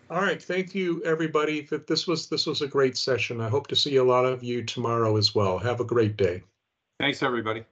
[0.10, 1.62] All right, thank you, everybody.
[1.62, 3.40] That this was, this was a great session.
[3.40, 5.58] I hope to see a lot of you tomorrow as well.
[5.58, 6.44] Have a great day.
[7.00, 7.64] Thanks, everybody.